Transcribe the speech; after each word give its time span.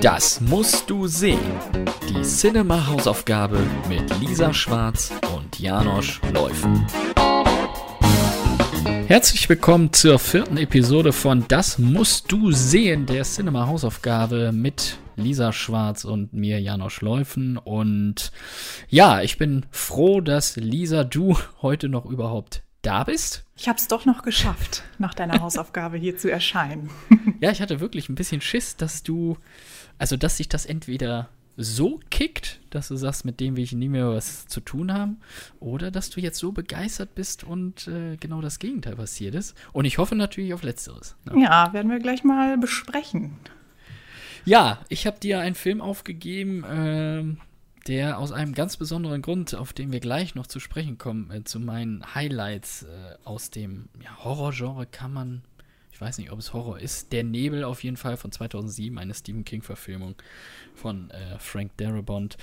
Das 0.00 0.40
musst 0.40 0.88
du 0.88 1.06
sehen. 1.06 1.38
Die 2.08 2.22
Cinema-Hausaufgabe 2.22 3.58
mit 3.88 4.20
Lisa 4.20 4.52
Schwarz 4.52 5.12
und 5.34 5.58
Janosch 5.58 6.20
Läufen. 6.32 6.86
Herzlich 9.06 9.48
willkommen 9.48 9.92
zur 9.92 10.18
vierten 10.18 10.56
Episode 10.56 11.12
von 11.12 11.44
Das 11.48 11.78
musst 11.78 12.32
du 12.32 12.52
sehen, 12.52 13.06
der 13.06 13.24
Cinema-Hausaufgabe 13.24 14.52
mit 14.52 14.98
Lisa 15.16 15.52
Schwarz 15.52 16.04
und 16.04 16.32
mir 16.32 16.60
Janosch 16.60 17.00
Läufen. 17.00 17.56
Und 17.58 18.32
ja, 18.88 19.20
ich 19.20 19.38
bin 19.38 19.66
froh, 19.70 20.20
dass 20.20 20.56
Lisa, 20.56 21.04
du 21.04 21.36
heute 21.60 21.88
noch 21.88 22.06
überhaupt 22.06 22.62
da 22.82 23.04
bist. 23.04 23.44
Ich 23.56 23.68
habe 23.68 23.78
es 23.78 23.86
doch 23.86 24.04
noch 24.04 24.22
geschafft, 24.22 24.82
nach 24.98 25.14
deiner 25.14 25.40
Hausaufgabe 25.40 25.96
hier 25.96 26.18
zu 26.18 26.30
erscheinen. 26.30 26.90
ja, 27.40 27.50
ich 27.50 27.62
hatte 27.62 27.80
wirklich 27.80 28.08
ein 28.08 28.16
bisschen 28.16 28.40
Schiss, 28.40 28.76
dass 28.76 29.02
du, 29.02 29.38
also 29.98 30.16
dass 30.16 30.36
sich 30.36 30.48
das 30.48 30.66
entweder 30.66 31.28
so 31.56 32.00
kickt, 32.10 32.60
dass 32.70 32.88
du 32.88 32.96
sagst, 32.96 33.24
mit 33.24 33.40
dem 33.40 33.56
will 33.56 33.64
ich 33.64 33.72
nie 33.72 33.88
mehr 33.88 34.08
was 34.08 34.46
zu 34.46 34.60
tun 34.60 34.92
haben, 34.92 35.18
oder 35.60 35.90
dass 35.90 36.10
du 36.10 36.20
jetzt 36.20 36.38
so 36.38 36.52
begeistert 36.52 37.14
bist 37.14 37.44
und 37.44 37.86
äh, 37.88 38.16
genau 38.16 38.40
das 38.40 38.58
Gegenteil 38.58 38.96
passiert 38.96 39.34
ist. 39.34 39.54
Und 39.72 39.84
ich 39.84 39.98
hoffe 39.98 40.14
natürlich 40.14 40.54
auf 40.54 40.62
Letzteres. 40.62 41.16
Ne? 41.24 41.42
Ja, 41.42 41.72
werden 41.72 41.90
wir 41.90 41.98
gleich 41.98 42.24
mal 42.24 42.56
besprechen. 42.56 43.36
Ja, 44.44 44.80
ich 44.88 45.06
habe 45.06 45.20
dir 45.20 45.40
einen 45.40 45.54
Film 45.54 45.80
aufgegeben, 45.80 46.64
äh, 46.64 47.36
der 47.86 48.18
aus 48.18 48.32
einem 48.32 48.54
ganz 48.54 48.76
besonderen 48.76 49.22
Grund, 49.22 49.54
auf 49.54 49.72
den 49.72 49.92
wir 49.92 50.00
gleich 50.00 50.34
noch 50.34 50.46
zu 50.46 50.60
sprechen 50.60 50.98
kommen, 50.98 51.30
äh, 51.30 51.44
zu 51.44 51.60
meinen 51.60 52.14
Highlights 52.14 52.84
äh, 52.84 53.14
aus 53.24 53.50
dem 53.50 53.88
ja, 54.02 54.24
Horrorgenre 54.24 54.86
kann 54.86 55.12
man, 55.12 55.42
weiß 56.02 56.18
nicht, 56.18 56.32
ob 56.32 56.38
es 56.38 56.52
Horror 56.52 56.78
ist, 56.78 57.12
Der 57.12 57.24
Nebel 57.24 57.64
auf 57.64 57.82
jeden 57.82 57.96
Fall 57.96 58.16
von 58.16 58.32
2007, 58.32 58.98
eine 58.98 59.14
Stephen 59.14 59.44
King-Verfilmung 59.44 60.16
von 60.74 61.10
äh, 61.10 61.38
Frank 61.38 61.76
Darabont. 61.76 62.36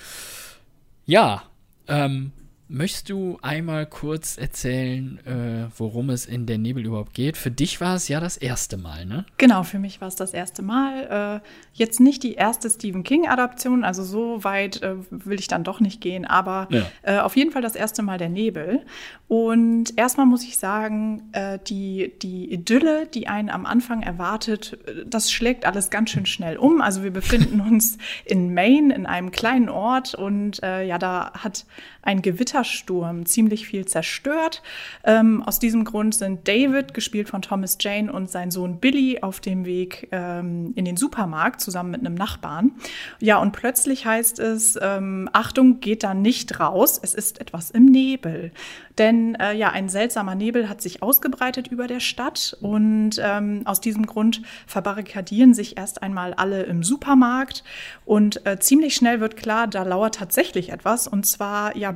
Ja, 1.06 1.44
ähm, 1.88 2.32
Möchtest 2.72 3.10
du 3.10 3.40
einmal 3.42 3.88
kurz 3.88 4.38
erzählen, 4.38 5.18
äh, 5.26 5.72
worum 5.76 6.12
es 6.12 6.28
in 6.28 6.46
der 6.46 6.60
Nebel 6.60 6.86
überhaupt 6.86 7.16
geht? 7.16 7.36
Für 7.36 7.50
dich 7.50 7.82
war 7.82 7.96
es 7.96 8.08
ja 8.10 8.20
das 8.20 8.38
erste 8.38 8.78
Mal, 8.78 9.08
ne? 9.08 9.26
Genau, 9.38 9.64
für 9.64 9.80
mich 9.80 10.02
war 10.02 10.08
es 10.08 10.16
das 10.16 10.36
erste 10.36 10.62
Mal. 10.62 11.42
Äh, 11.42 11.48
jetzt 11.74 12.00
nicht 12.00 12.22
die 12.22 12.36
erste 12.36 12.70
Stephen 12.70 13.02
King-Adaption, 13.02 13.84
also 13.84 14.04
so 14.04 14.44
weit 14.44 14.84
äh, 14.84 14.98
will 15.10 15.40
ich 15.40 15.48
dann 15.48 15.64
doch 15.64 15.80
nicht 15.80 16.00
gehen, 16.00 16.26
aber 16.26 16.68
ja. 16.70 16.86
Äh, 17.02 17.18
auf 17.18 17.36
jeden 17.36 17.50
Fall 17.50 17.64
das 17.64 17.74
erste 17.74 18.04
Mal 18.04 18.20
der 18.20 18.30
Nebel. 18.30 18.86
Und 19.28 19.98
erstmal 19.98 20.28
muss 20.28 20.44
ich 20.44 20.60
sagen, 20.60 21.30
äh, 21.32 21.58
die, 21.66 22.14
die 22.22 22.54
Idylle, 22.54 23.08
die 23.08 23.28
einen 23.28 23.50
am 23.50 23.66
Anfang 23.66 24.04
erwartet, 24.04 24.78
äh, 24.86 25.06
das 25.08 25.32
schlägt 25.32 25.66
alles 25.66 25.90
ganz 25.90 26.12
schön 26.12 26.28
schnell 26.28 26.58
um. 26.58 26.82
Also 26.82 27.02
wir 27.04 27.12
befinden 27.12 27.62
uns 27.62 27.98
in 28.26 28.54
Maine, 28.54 28.94
in 28.94 29.08
einem 29.08 29.32
kleinen 29.32 29.70
Ort 29.70 30.14
und 30.14 30.60
ja, 30.62 30.98
da 30.98 31.32
hat 31.34 31.66
ein 32.02 32.22
Gewittersturm 32.60 33.26
ziemlich 33.26 33.68
viel 33.68 33.86
zerstört. 33.86 34.62
Ähm, 35.04 35.42
aus 35.44 35.60
diesem 35.60 35.86
Grund 35.86 36.16
sind 36.16 36.48
David, 36.48 36.94
gespielt 36.94 37.30
von 37.30 37.42
Thomas 37.42 37.78
Jane, 37.80 38.12
und 38.12 38.30
sein 38.30 38.52
Sohn 38.52 38.80
Billy 38.80 39.20
auf 39.22 39.40
dem 39.40 39.66
Weg 39.66 40.10
ähm, 40.12 40.74
in 40.76 40.86
den 40.86 40.98
Supermarkt 40.98 41.62
zusammen 41.62 41.92
mit 41.92 42.02
einem 42.02 42.16
Nachbarn. 42.16 42.72
Ja, 43.20 43.38
und 43.38 43.52
plötzlich 43.54 44.06
heißt 44.06 44.40
es, 44.40 44.78
ähm, 44.82 45.30
Achtung, 45.34 45.80
geht 45.80 46.04
da 46.04 46.14
nicht 46.14 46.60
raus, 46.60 47.00
es 47.02 47.14
ist 47.14 47.40
etwas 47.40 47.72
im 47.72 47.86
Nebel. 47.86 48.52
Denn 49.00 49.36
äh, 49.36 49.54
ja, 49.54 49.70
ein 49.70 49.88
seltsamer 49.88 50.36
Nebel 50.36 50.68
hat 50.68 50.82
sich 50.82 51.02
ausgebreitet 51.02 51.70
über 51.70 51.88
der 51.88 52.02
Stadt 52.02 52.58
und 52.60 53.12
ähm, 53.24 53.62
aus 53.64 53.80
diesem 53.80 54.06
Grund 54.06 54.42
verbarrikadieren 54.68 55.54
sich 55.54 55.78
erst 55.78 56.04
einmal 56.04 56.34
alle 56.34 56.64
im 56.64 56.84
Supermarkt 56.84 57.64
und 58.04 58.46
äh, 58.46 58.60
ziemlich 58.60 58.96
schnell 58.96 59.22
wird 59.22 59.38
klar, 59.38 59.68
da 59.68 59.84
lauert 59.84 60.16
tatsächlich 60.16 60.72
etwas 60.74 61.08
und 61.08 61.26
zwar 61.26 61.78
ja 61.78 61.94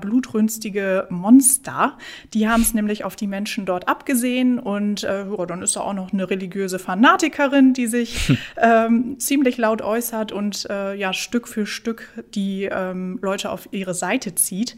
blutrünstige 0.53 1.07
Monster. 1.09 1.97
Die 2.33 2.47
haben 2.47 2.61
es 2.61 2.73
nämlich 2.73 3.03
auf 3.03 3.15
die 3.15 3.27
Menschen 3.27 3.65
dort 3.65 3.87
abgesehen 3.87 4.59
und 4.59 5.03
äh, 5.03 5.25
ja, 5.25 5.45
dann 5.45 5.61
ist 5.61 5.75
da 5.75 5.81
auch 5.81 5.93
noch 5.93 6.14
eine 6.14 6.30
religiöse 6.30 6.80
Fanatikerin, 6.80 7.73
die 7.73 7.87
sich 7.87 8.37
ähm, 8.58 9.19
ziemlich 9.19 9.58
laut 9.58 9.81
äußert 9.81 10.31
und 10.31 10.67
äh, 10.69 10.93
ja 10.95 11.13
Stück 11.13 11.47
für 11.47 11.65
Stück 11.65 12.08
die 12.36 12.65
ähm, 12.65 13.19
Leute 13.21 13.49
auf 13.49 13.67
ihre 13.71 13.93
Seite 13.93 14.36
zieht. 14.36 14.75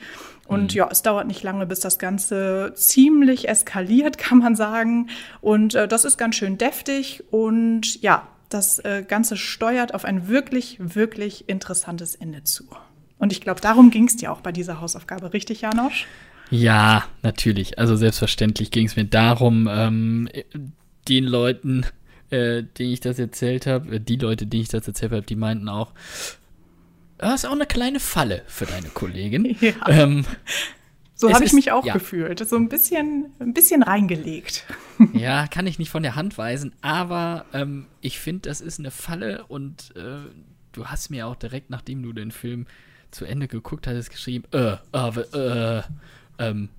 Und 0.47 0.73
mhm. 0.73 0.77
ja, 0.77 0.89
es 0.91 1.01
dauert 1.01 1.27
nicht 1.27 1.43
lange, 1.43 1.65
bis 1.65 1.79
das 1.79 1.99
Ganze 1.99 2.73
ziemlich 2.75 3.49
eskaliert, 3.49 4.17
kann 4.25 4.39
man 4.39 4.55
sagen. 4.55 5.09
Und 5.41 5.75
äh, 5.75 5.87
das 5.87 6.05
ist 6.05 6.17
ganz 6.17 6.35
schön 6.35 6.57
deftig. 6.57 7.23
Und 7.31 8.01
ja, 8.01 8.27
das 8.49 8.79
äh, 8.79 9.03
Ganze 9.05 9.37
steuert 9.37 9.93
auf 9.93 10.05
ein 10.05 10.27
wirklich, 10.27 10.77
wirklich 10.79 11.49
interessantes 11.49 12.15
Ende 12.15 12.43
zu. 12.43 12.65
Und 13.25 13.31
ich 13.31 13.41
glaube, 13.41 13.59
darum 13.59 13.89
ging 13.89 14.05
es 14.05 14.15
dir 14.15 14.31
auch 14.31 14.41
bei 14.41 14.51
dieser 14.51 14.81
Hausaufgabe, 14.81 15.33
richtig, 15.33 15.61
Janosch? 15.61 16.05
Ja, 16.51 17.05
natürlich. 17.23 17.79
Also 17.79 17.95
selbstverständlich 17.95 18.69
ging 18.69 18.85
es 18.85 18.95
mir 18.95 19.05
darum, 19.05 19.67
ähm, 19.67 20.29
den 21.07 21.23
Leuten, 21.23 21.87
äh, 22.29 22.61
denen 22.61 22.93
ich 22.93 22.99
das 22.99 23.17
erzählt 23.17 23.65
habe, 23.65 23.95
äh, 23.95 23.99
die 23.99 24.17
Leute, 24.17 24.45
denen 24.45 24.61
ich 24.61 24.69
das 24.69 24.87
erzählt 24.87 25.11
habe, 25.11 25.23
die 25.23 25.35
meinten 25.35 25.69
auch, 25.69 25.93
das 27.17 27.33
ist 27.33 27.45
auch 27.45 27.53
eine 27.53 27.65
kleine 27.65 27.99
Falle 27.99 28.43
für 28.45 28.67
deine 28.67 28.89
Kollegin. 28.89 29.57
Ja. 29.59 29.73
Ähm, 29.87 30.23
so 31.15 31.33
habe 31.33 31.45
ich 31.45 31.53
mich 31.53 31.71
auch 31.71 31.83
ja. 31.83 31.93
gefühlt. 31.93 32.47
So 32.47 32.57
ein 32.57 32.69
bisschen, 32.69 33.31
ein 33.39 33.55
bisschen 33.55 33.81
reingelegt. 33.81 34.65
Ja, 35.13 35.47
kann 35.47 35.65
ich 35.65 35.79
nicht 35.79 35.89
von 35.89 36.03
der 36.03 36.15
Hand 36.15 36.37
weisen, 36.37 36.73
aber 36.81 37.45
ähm, 37.53 37.87
ich 38.01 38.19
finde, 38.19 38.49
das 38.49 38.61
ist 38.61 38.79
eine 38.79 38.91
Falle 38.91 39.45
und 39.47 39.95
äh, 39.95 40.29
du 40.73 40.85
hast 40.85 41.09
mir 41.09 41.25
auch 41.25 41.35
direkt, 41.35 41.71
nachdem 41.71 42.03
du 42.03 42.13
den 42.13 42.29
Film 42.29 42.67
zu 43.15 43.25
Ende 43.25 43.47
geguckt 43.47 43.87
hattest, 43.87 44.11
geschrieben, 44.11 44.45
äh, 44.51 44.77
äh, 44.93 45.79
äh, 45.79 45.83
ähm, 46.37 46.69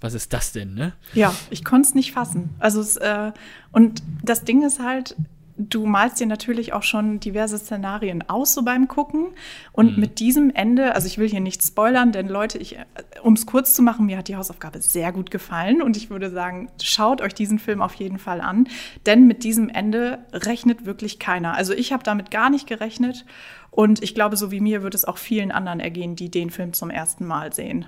was 0.00 0.14
ist 0.14 0.32
das 0.32 0.52
denn, 0.52 0.74
ne? 0.74 0.94
Ja, 1.14 1.34
ich 1.50 1.64
konnte 1.64 1.88
es 1.88 1.94
nicht 1.94 2.12
fassen. 2.12 2.50
Also 2.58 2.80
es, 2.80 2.96
äh, 2.96 3.32
und 3.70 4.02
das 4.22 4.42
Ding 4.44 4.64
ist 4.64 4.80
halt, 4.80 5.14
du 5.56 5.86
malst 5.86 6.20
dir 6.20 6.26
natürlich 6.26 6.72
auch 6.72 6.82
schon 6.82 7.20
diverse 7.20 7.58
Szenarien 7.58 8.28
aus 8.28 8.54
so 8.54 8.62
beim 8.62 8.88
Gucken. 8.88 9.28
Und 9.72 9.94
mhm. 9.94 10.00
mit 10.00 10.20
diesem 10.20 10.50
Ende, 10.50 10.94
also 10.94 11.06
ich 11.06 11.18
will 11.18 11.28
hier 11.28 11.40
nicht 11.40 11.62
spoilern, 11.62 12.12
denn 12.12 12.28
Leute, 12.28 12.58
ich, 12.58 12.78
um 13.22 13.34
es 13.34 13.46
kurz 13.46 13.74
zu 13.74 13.82
machen, 13.82 14.06
mir 14.06 14.18
hat 14.18 14.28
die 14.28 14.36
Hausaufgabe 14.36 14.80
sehr 14.80 15.12
gut 15.12 15.30
gefallen 15.30 15.82
und 15.82 15.96
ich 15.96 16.10
würde 16.10 16.30
sagen, 16.30 16.70
schaut 16.82 17.20
euch 17.20 17.34
diesen 17.34 17.58
Film 17.58 17.82
auf 17.82 17.94
jeden 17.94 18.18
Fall 18.18 18.40
an, 18.40 18.68
denn 19.06 19.26
mit 19.26 19.44
diesem 19.44 19.68
Ende 19.68 20.18
rechnet 20.32 20.86
wirklich 20.86 21.18
keiner. 21.18 21.54
Also 21.54 21.72
ich 21.72 21.92
habe 21.92 22.02
damit 22.02 22.30
gar 22.30 22.50
nicht 22.50 22.66
gerechnet 22.66 23.24
und 23.70 24.02
ich 24.02 24.14
glaube, 24.14 24.36
so 24.36 24.50
wie 24.50 24.60
mir 24.60 24.82
wird 24.82 24.94
es 24.94 25.04
auch 25.04 25.18
vielen 25.18 25.50
anderen 25.50 25.80
ergehen, 25.80 26.16
die 26.16 26.30
den 26.30 26.50
Film 26.50 26.72
zum 26.72 26.90
ersten 26.90 27.26
Mal 27.26 27.52
sehen. 27.52 27.86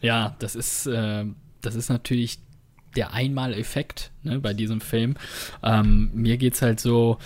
Ja, 0.00 0.36
das 0.38 0.54
ist, 0.54 0.86
äh, 0.86 1.26
das 1.60 1.74
ist 1.74 1.88
natürlich 1.88 2.40
der 2.96 3.12
Einmaleffekt 3.12 4.10
ne, 4.22 4.38
bei 4.38 4.54
diesem 4.54 4.80
Film. 4.80 5.16
Ähm, 5.62 6.10
mir 6.14 6.36
geht 6.36 6.54
es 6.54 6.62
halt 6.62 6.80
so, 6.80 7.18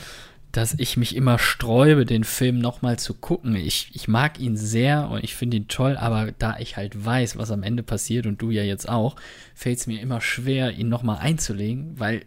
dass 0.52 0.74
ich 0.78 0.96
mich 0.96 1.16
immer 1.16 1.38
sträube, 1.38 2.06
den 2.06 2.22
Film 2.22 2.58
nochmal 2.58 2.98
zu 2.98 3.14
gucken. 3.14 3.56
Ich, 3.56 3.90
ich 3.92 4.06
mag 4.06 4.38
ihn 4.38 4.56
sehr 4.56 5.10
und 5.10 5.24
ich 5.24 5.34
finde 5.34 5.56
ihn 5.56 5.68
toll, 5.68 5.96
aber 5.96 6.30
da 6.30 6.58
ich 6.58 6.76
halt 6.76 7.04
weiß, 7.04 7.36
was 7.36 7.50
am 7.50 7.64
Ende 7.64 7.82
passiert 7.82 8.26
und 8.26 8.40
du 8.40 8.50
ja 8.50 8.62
jetzt 8.62 8.88
auch, 8.88 9.16
fällt 9.54 9.78
es 9.78 9.86
mir 9.86 10.00
immer 10.00 10.20
schwer, 10.20 10.72
ihn 10.72 10.88
nochmal 10.88 11.18
einzulegen, 11.18 11.98
weil 11.98 12.22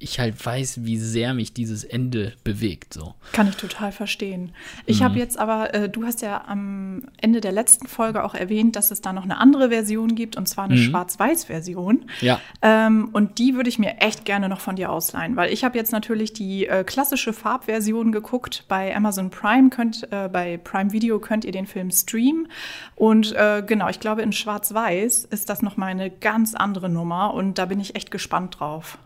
ich 0.00 0.18
halt 0.18 0.44
weiß, 0.44 0.84
wie 0.84 0.98
sehr 0.98 1.34
mich 1.34 1.52
dieses 1.52 1.84
Ende 1.84 2.32
bewegt. 2.42 2.94
So. 2.94 3.14
Kann 3.32 3.48
ich 3.48 3.56
total 3.56 3.92
verstehen. 3.92 4.52
Ich 4.86 5.00
mhm. 5.00 5.04
habe 5.04 5.18
jetzt 5.18 5.38
aber, 5.38 5.74
äh, 5.74 5.88
du 5.88 6.04
hast 6.04 6.22
ja 6.22 6.44
am 6.46 7.02
Ende 7.20 7.40
der 7.40 7.52
letzten 7.52 7.86
Folge 7.86 8.24
auch 8.24 8.34
erwähnt, 8.34 8.76
dass 8.76 8.90
es 8.90 9.02
da 9.02 9.12
noch 9.12 9.24
eine 9.24 9.36
andere 9.36 9.68
Version 9.68 10.14
gibt, 10.14 10.36
und 10.36 10.48
zwar 10.48 10.64
eine 10.64 10.76
mhm. 10.76 10.84
Schwarz-Weiß-Version. 10.84 12.06
Ja. 12.22 12.40
Ähm, 12.62 13.10
und 13.12 13.38
die 13.38 13.54
würde 13.54 13.68
ich 13.68 13.78
mir 13.78 13.98
echt 13.98 14.24
gerne 14.24 14.48
noch 14.48 14.60
von 14.60 14.74
dir 14.74 14.90
ausleihen, 14.90 15.36
weil 15.36 15.52
ich 15.52 15.64
habe 15.64 15.76
jetzt 15.76 15.92
natürlich 15.92 16.32
die 16.32 16.66
äh, 16.66 16.82
klassische 16.82 17.34
Farbversion 17.34 18.10
geguckt. 18.10 18.64
Bei 18.68 18.96
Amazon 18.96 19.28
Prime 19.28 19.68
könnt, 19.68 20.10
äh, 20.10 20.30
bei 20.32 20.56
Prime 20.56 20.92
Video 20.92 21.18
könnt 21.18 21.44
ihr 21.44 21.52
den 21.52 21.66
Film 21.66 21.90
streamen. 21.90 22.48
Und 22.96 23.32
äh, 23.32 23.62
genau, 23.66 23.90
ich 23.90 24.00
glaube, 24.00 24.22
in 24.22 24.32
Schwarz-Weiß 24.32 25.26
ist 25.26 25.50
das 25.50 25.60
nochmal 25.60 25.90
eine 25.90 26.10
ganz 26.10 26.54
andere 26.54 26.88
Nummer 26.88 27.34
und 27.34 27.58
da 27.58 27.66
bin 27.66 27.80
ich 27.80 27.94
echt 27.94 28.10
gespannt 28.10 28.60
drauf. 28.60 28.98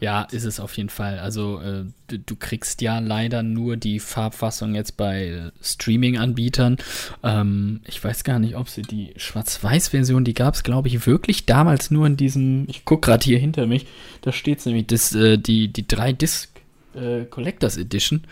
Ja, 0.00 0.22
ist 0.22 0.44
es 0.44 0.60
auf 0.60 0.76
jeden 0.76 0.88
Fall. 0.88 1.18
Also 1.18 1.60
äh, 1.60 1.84
du, 2.08 2.18
du, 2.18 2.36
kriegst 2.36 2.80
ja 2.82 2.98
leider 2.98 3.42
nur 3.42 3.76
die 3.76 4.00
Farbfassung 4.00 4.74
jetzt 4.74 4.96
bei 4.96 5.50
Streaming-Anbietern. 5.60 6.76
Ähm, 7.22 7.80
ich 7.86 8.02
weiß 8.02 8.24
gar 8.24 8.38
nicht, 8.38 8.56
ob 8.56 8.68
sie 8.68 8.82
die 8.82 9.14
Schwarz-Weiß-Version, 9.16 10.24
die 10.24 10.34
gab 10.34 10.54
es, 10.54 10.62
glaube 10.62 10.88
ich, 10.88 11.06
wirklich 11.06 11.46
damals 11.46 11.90
nur 11.90 12.06
in 12.06 12.16
diesem, 12.16 12.66
ich 12.68 12.84
gucke 12.84 13.06
gerade 13.06 13.24
hier 13.24 13.38
hinter 13.38 13.66
mich, 13.66 13.86
da 14.22 14.32
steht 14.32 14.58
es 14.58 14.66
nämlich, 14.66 14.86
das, 14.86 15.14
äh, 15.14 15.38
die, 15.38 15.68
die 15.68 15.86
drei 15.86 16.12
Disc 16.12 16.50
äh, 16.96 17.24
Collectors 17.26 17.76
Edition 17.76 18.22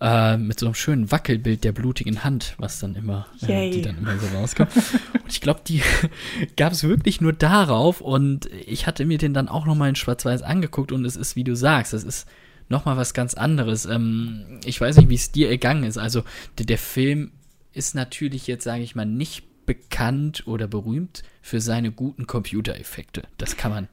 äh, 0.00 0.36
mit 0.36 0.60
so 0.60 0.66
einem 0.66 0.74
schönen 0.74 1.10
Wackelbild 1.10 1.64
der 1.64 1.72
blutigen 1.72 2.24
Hand, 2.24 2.54
was 2.58 2.78
dann 2.78 2.94
immer, 2.94 3.26
äh, 3.46 3.70
die 3.70 3.82
dann 3.82 3.98
immer 3.98 4.18
so 4.18 4.26
rauskommt. 4.36 4.70
und 4.76 5.30
ich 5.30 5.40
glaube, 5.40 5.60
die 5.66 5.82
gab 6.56 6.72
es 6.72 6.84
wirklich 6.84 7.20
nur 7.20 7.32
darauf 7.32 8.00
und 8.00 8.46
ich 8.66 8.86
hatte 8.86 9.04
mir 9.04 9.18
den 9.18 9.34
dann 9.34 9.48
auch 9.48 9.66
nochmal 9.66 9.88
in 9.88 9.96
Schwarz-Weiß 9.96 10.42
angeguckt 10.42 10.92
und 10.92 11.04
es 11.04 11.16
ist, 11.16 11.36
wie 11.36 11.44
du 11.44 11.56
sagst, 11.56 11.94
es 11.94 12.04
ist 12.04 12.28
nochmal 12.68 12.96
was 12.96 13.14
ganz 13.14 13.34
anderes. 13.34 13.86
Ähm, 13.86 14.60
ich 14.64 14.80
weiß 14.80 14.96
nicht, 14.96 15.08
wie 15.08 15.14
es 15.14 15.32
dir 15.32 15.50
ergangen 15.50 15.84
ist. 15.84 15.98
Also 15.98 16.22
der, 16.58 16.66
der 16.66 16.78
Film 16.78 17.32
ist 17.72 17.94
natürlich 17.94 18.46
jetzt, 18.46 18.64
sage 18.64 18.82
ich 18.82 18.94
mal, 18.94 19.06
nicht 19.06 19.44
bekannt 19.66 20.46
oder 20.46 20.68
berühmt 20.68 21.22
für 21.42 21.60
seine 21.60 21.90
guten 21.90 22.26
Computereffekte. 22.26 23.22
Das 23.38 23.56
kann 23.56 23.72
man 23.72 23.88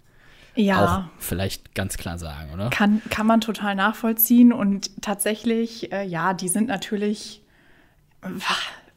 ja. 0.56 0.86
auch 0.86 1.04
vielleicht 1.20 1.76
ganz 1.76 1.98
klar 1.98 2.18
sagen, 2.18 2.52
oder? 2.54 2.70
Kann, 2.70 3.02
kann 3.10 3.26
man 3.26 3.42
total 3.42 3.76
nachvollziehen 3.76 4.54
und 4.54 5.02
tatsächlich, 5.02 5.92
äh, 5.92 6.06
ja, 6.06 6.34
die 6.34 6.50
sind 6.50 6.68
natürlich 6.68 7.42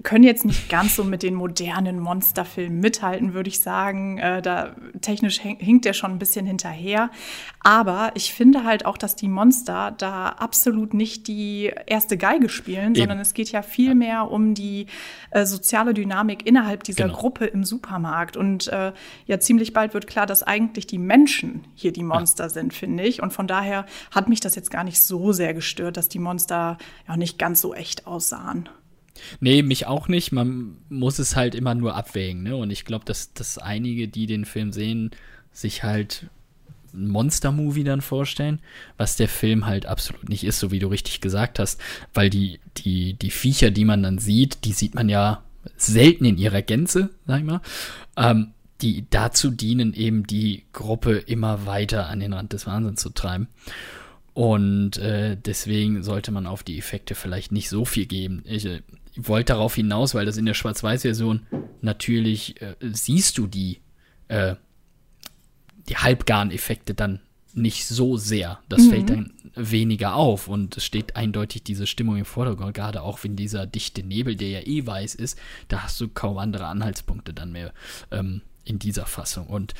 können 0.02 0.25
jetzt 0.25 0.44
nicht 0.44 0.69
ganz 0.69 0.96
so 0.96 1.05
mit 1.05 1.23
den 1.23 1.35
modernen 1.35 2.00
Monsterfilmen 2.00 2.81
mithalten, 2.81 3.32
würde 3.32 3.49
ich 3.49 3.61
sagen. 3.61 4.19
Äh, 4.19 4.43
da 4.43 4.75
technisch 5.00 5.41
hinkt 5.41 5.85
der 5.85 5.93
schon 5.93 6.11
ein 6.11 6.19
bisschen 6.19 6.46
hinterher. 6.46 7.11
Aber 7.61 8.11
ich 8.14 8.35
finde 8.35 8.64
halt 8.64 8.85
auch, 8.87 8.99
dass 8.99 9.17
die 9.17 9.29
Monster 9.29 9.94
da 9.96 10.29
absolut 10.29 10.93
nicht 10.94 11.29
die 11.29 11.73
erste 11.87 12.19
Geige 12.19 12.49
spielen, 12.49 12.94
Eben. 12.94 12.96
sondern 12.96 13.20
es 13.20 13.35
geht 13.35 13.50
ja 13.52 13.62
viel 13.62 13.94
mehr 13.94 14.31
um 14.31 14.55
die 14.55 14.87
äh, 15.31 15.46
soziale 15.46 15.94
Dynamik 15.94 16.47
innerhalb 16.47 16.82
dieser 16.82 17.05
genau. 17.05 17.17
Gruppe 17.17 17.47
im 17.47 17.64
Supermarkt. 17.64 18.37
Und 18.37 18.69
äh, 18.69 18.93
ja, 19.26 19.40
ziemlich 19.40 19.73
bald 19.73 19.94
wird 19.94 20.06
klar, 20.06 20.26
dass 20.26 20.43
eigentlich 20.43 20.87
die 20.87 20.99
Menschen 20.99 21.67
hier 21.75 21.93
die 21.93 22.02
Monster 22.02 22.44
ja. 22.44 22.50
sind, 22.50 22.75
finde 22.75 23.05
ich. 23.05 23.23
Und 23.23 23.32
von 23.32 23.47
daher 23.47 23.87
hat 24.11 24.29
mich 24.29 24.40
das 24.40 24.56
jetzt 24.56 24.70
gar 24.70 24.85
nicht 24.85 25.00
so 25.00 25.32
sehr 25.32 25.55
gestört, 25.55 25.97
dass 25.97 26.08
die 26.08 26.19
Monster 26.19 26.79
ja 27.08 27.17
nicht 27.17 27.38
ganz 27.38 27.61
so 27.61 27.73
echt 27.75 28.06
aussahen. 28.06 28.69
Nee, 29.40 29.62
mich 29.62 29.87
auch 29.87 30.08
nicht. 30.08 30.32
Man 30.32 30.76
muss 30.88 31.19
es 31.19 31.37
halt 31.37 31.55
immer 31.55 31.75
nur 31.75 31.94
abwägen. 31.94 32.43
Ne? 32.43 32.56
Und 32.56 32.70
ich 32.70 32.84
glaube, 32.84 33.05
dass, 33.05 33.32
dass 33.32 33.58
einige, 33.58 34.08
die 34.08 34.26
den 34.26 34.44
Film 34.44 34.72
sehen, 34.72 35.11
sich 35.52 35.82
halt 35.82 36.26
ein 36.93 37.08
Monster-Movie 37.08 37.84
dann 37.84 38.00
vorstellen, 38.00 38.61
was 38.96 39.16
der 39.16 39.28
Film 39.28 39.66
halt 39.66 39.87
absolut 39.87 40.28
nicht 40.28 40.44
ist, 40.44 40.61
so 40.61 40.70
wie 40.70 40.78
du 40.78 40.88
richtig 40.88 41.20
gesagt 41.20 41.58
hast. 41.58 41.81
Weil 42.12 42.31
die, 42.31 42.61
die, 42.78 43.14
die 43.14 43.31
Viecher, 43.31 43.70
die 43.70 43.84
man 43.84 44.02
dann 44.02 44.19
sieht, 44.19 44.64
die 44.64 44.72
sieht 44.72 44.94
man 44.94 45.08
ja 45.08 45.43
selten 45.76 46.25
in 46.25 46.38
ihrer 46.38 46.62
Gänze, 46.62 47.11
sag 47.26 47.38
ich 47.38 47.44
mal. 47.44 47.61
Ähm, 48.16 48.52
die 48.81 49.06
dazu 49.08 49.50
dienen, 49.50 49.94
eben 49.94 50.26
die 50.26 50.64
Gruppe 50.72 51.16
immer 51.16 51.66
weiter 51.66 52.08
an 52.08 52.20
den 52.20 52.32
Rand 52.32 52.52
des 52.52 52.66
Wahnsinns 52.66 53.00
zu 53.00 53.11
treiben. 53.11 53.49
Und 54.34 54.99
äh, 54.99 55.37
deswegen 55.37 56.02
sollte 56.02 56.32
man 56.32 56.46
auf 56.46 56.64
die 56.64 56.76
Effekte 56.76 57.14
vielleicht 57.14 57.52
nicht 57.52 57.69
so 57.69 57.84
viel 57.84 58.06
geben. 58.06 58.43
Ich, 58.46 58.66
äh, 58.66 58.82
wollte 59.16 59.52
darauf 59.52 59.75
hinaus, 59.75 60.14
weil 60.14 60.26
das 60.26 60.37
in 60.37 60.46
der 60.46 60.55
Schwarz-Weiß-Version 60.55 61.46
natürlich 61.81 62.61
äh, 62.61 62.75
siehst 62.81 63.38
du 63.38 63.46
die, 63.46 63.81
äh, 64.28 64.56
die 65.88 65.96
Halbgarn-Effekte 65.96 66.94
dann 66.94 67.20
nicht 67.55 67.87
so 67.87 68.16
sehr. 68.16 68.58
Das 68.69 68.82
mhm. 68.82 68.90
fällt 68.90 69.11
dann 69.11 69.32
weniger 69.55 70.16
auf 70.16 70.49
und 70.49 70.76
es 70.76 70.84
steht 70.84 71.16
eindeutig 71.16 71.62
diese 71.62 71.87
Stimmung 71.87 72.16
im 72.16 72.25
Vordergrund, 72.25 72.75
gerade 72.75 73.02
auch 73.02 73.22
wenn 73.22 73.37
dieser 73.37 73.66
dichte 73.66 74.02
Nebel, 74.02 74.34
der 74.34 74.49
ja 74.49 74.61
eh 74.61 74.84
weiß 74.84 75.14
ist, 75.14 75.38
da 75.69 75.84
hast 75.84 76.00
du 76.00 76.08
kaum 76.08 76.38
andere 76.38 76.66
Anhaltspunkte 76.66 77.32
dann 77.32 77.52
mehr 77.52 77.72
ähm, 78.11 78.43
in 78.64 78.78
dieser 78.78 79.06
Fassung. 79.06 79.46
Und 79.46 79.75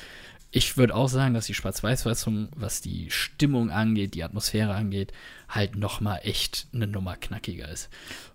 ich 0.53 0.77
würde 0.77 0.95
auch 0.95 1.09
sagen, 1.09 1.35
dass 1.35 1.47
die 1.47 1.55
Schwarz-Weiß-Fassung, 1.55 2.49
was 2.55 2.81
die 2.81 3.11
Stimmung 3.11 3.71
angeht, 3.71 4.15
die 4.15 4.23
Atmosphäre 4.23 4.75
angeht, 4.75 5.13
halt 5.49 5.75
nochmal 5.75 6.21
echt 6.23 6.69
eine 6.73 6.87
Nummer 6.87 7.17
knackiger 7.17 7.69
ist. 7.69 7.89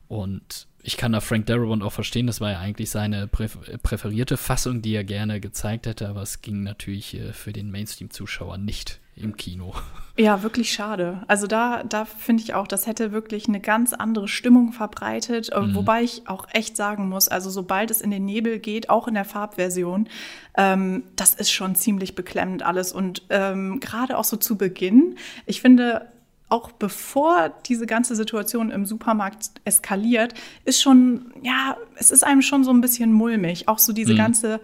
Und 0.10 0.68
ich 0.82 0.98
kann 0.98 1.12
da 1.12 1.20
Frank 1.20 1.46
Darabont 1.48 1.84
auch 1.84 1.92
verstehen, 1.92 2.28
das 2.28 2.42
war 2.42 2.52
ja 2.52 2.60
eigentlich 2.60 2.90
seine 2.90 3.28
präferierte 3.28 4.38
Fassung, 4.38 4.82
die 4.82 4.96
er 4.96 5.04
gerne 5.04 5.40
gezeigt 5.40 5.86
hätte, 5.86 6.08
aber 6.08 6.22
es 6.22 6.42
ging 6.42 6.64
natürlich 6.64 7.16
äh, 7.16 7.34
für 7.34 7.54
den 7.54 7.72
Mainstream-Zuschauer 7.72 8.58
nicht 8.58 9.00
im 9.16 9.36
Kino. 9.38 9.74
Ja, 10.18 10.44
wirklich 10.44 10.74
schade. 10.74 11.24
Also 11.28 11.48
da, 11.48 11.82
da 11.84 12.04
finde 12.04 12.44
ich 12.44 12.54
auch, 12.54 12.68
das 12.68 12.88
hätte 12.88 13.14
wirklich 13.14 13.48
eine 13.48 13.62
ganz 13.62 13.94
andere 13.94 14.28
Stimmung 14.28 14.74
verbreitet. 14.74 15.48
Äh, 15.48 15.62
mhm. 15.62 15.76
Wobei 15.76 16.04
ich 16.04 16.28
auch 16.28 16.46
echt 16.52 16.76
sagen 16.76 17.08
muss, 17.08 17.30
also 17.30 17.50
sobald 17.50 17.90
es 17.90 18.02
in 18.02 18.12
den 18.12 18.26
Nebel 18.26 18.60
geht, 18.60 18.90
auch 18.90 19.08
in 19.08 19.14
der 19.14 19.24
Farbversion, 19.24 20.10
ähm, 20.58 21.04
das 21.16 21.36
ist 21.36 21.52
schon 21.52 21.74
ziemlich 21.76 22.16
beklemmend 22.16 22.64
alles. 22.64 22.92
Und 22.92 23.24
ähm, 23.30 23.80
gerade 23.80 24.18
auch 24.18 24.26
so 24.26 24.36
zu 24.36 24.58
Beginn, 24.58 25.16
ich 25.46 25.62
finde, 25.62 26.10
auch 26.50 26.72
bevor 26.72 27.54
diese 27.68 27.86
ganze 27.86 28.16
Situation 28.16 28.72
im 28.72 28.86
Supermarkt 28.86 29.52
eskaliert, 29.66 30.34
ist 30.66 30.82
schon, 30.82 31.32
ja, 31.44 31.78
es 31.96 32.10
ist 32.12 32.24
einem 32.24 32.42
schon 32.42 32.64
so 32.64 32.72
ein 32.72 32.82
bisschen 32.82 33.14
mulmig. 33.14 33.68
Auch 33.68 33.80
so 33.80 33.94
diese 33.94 34.14
mhm. 34.14 34.18
ganze, 34.18 34.60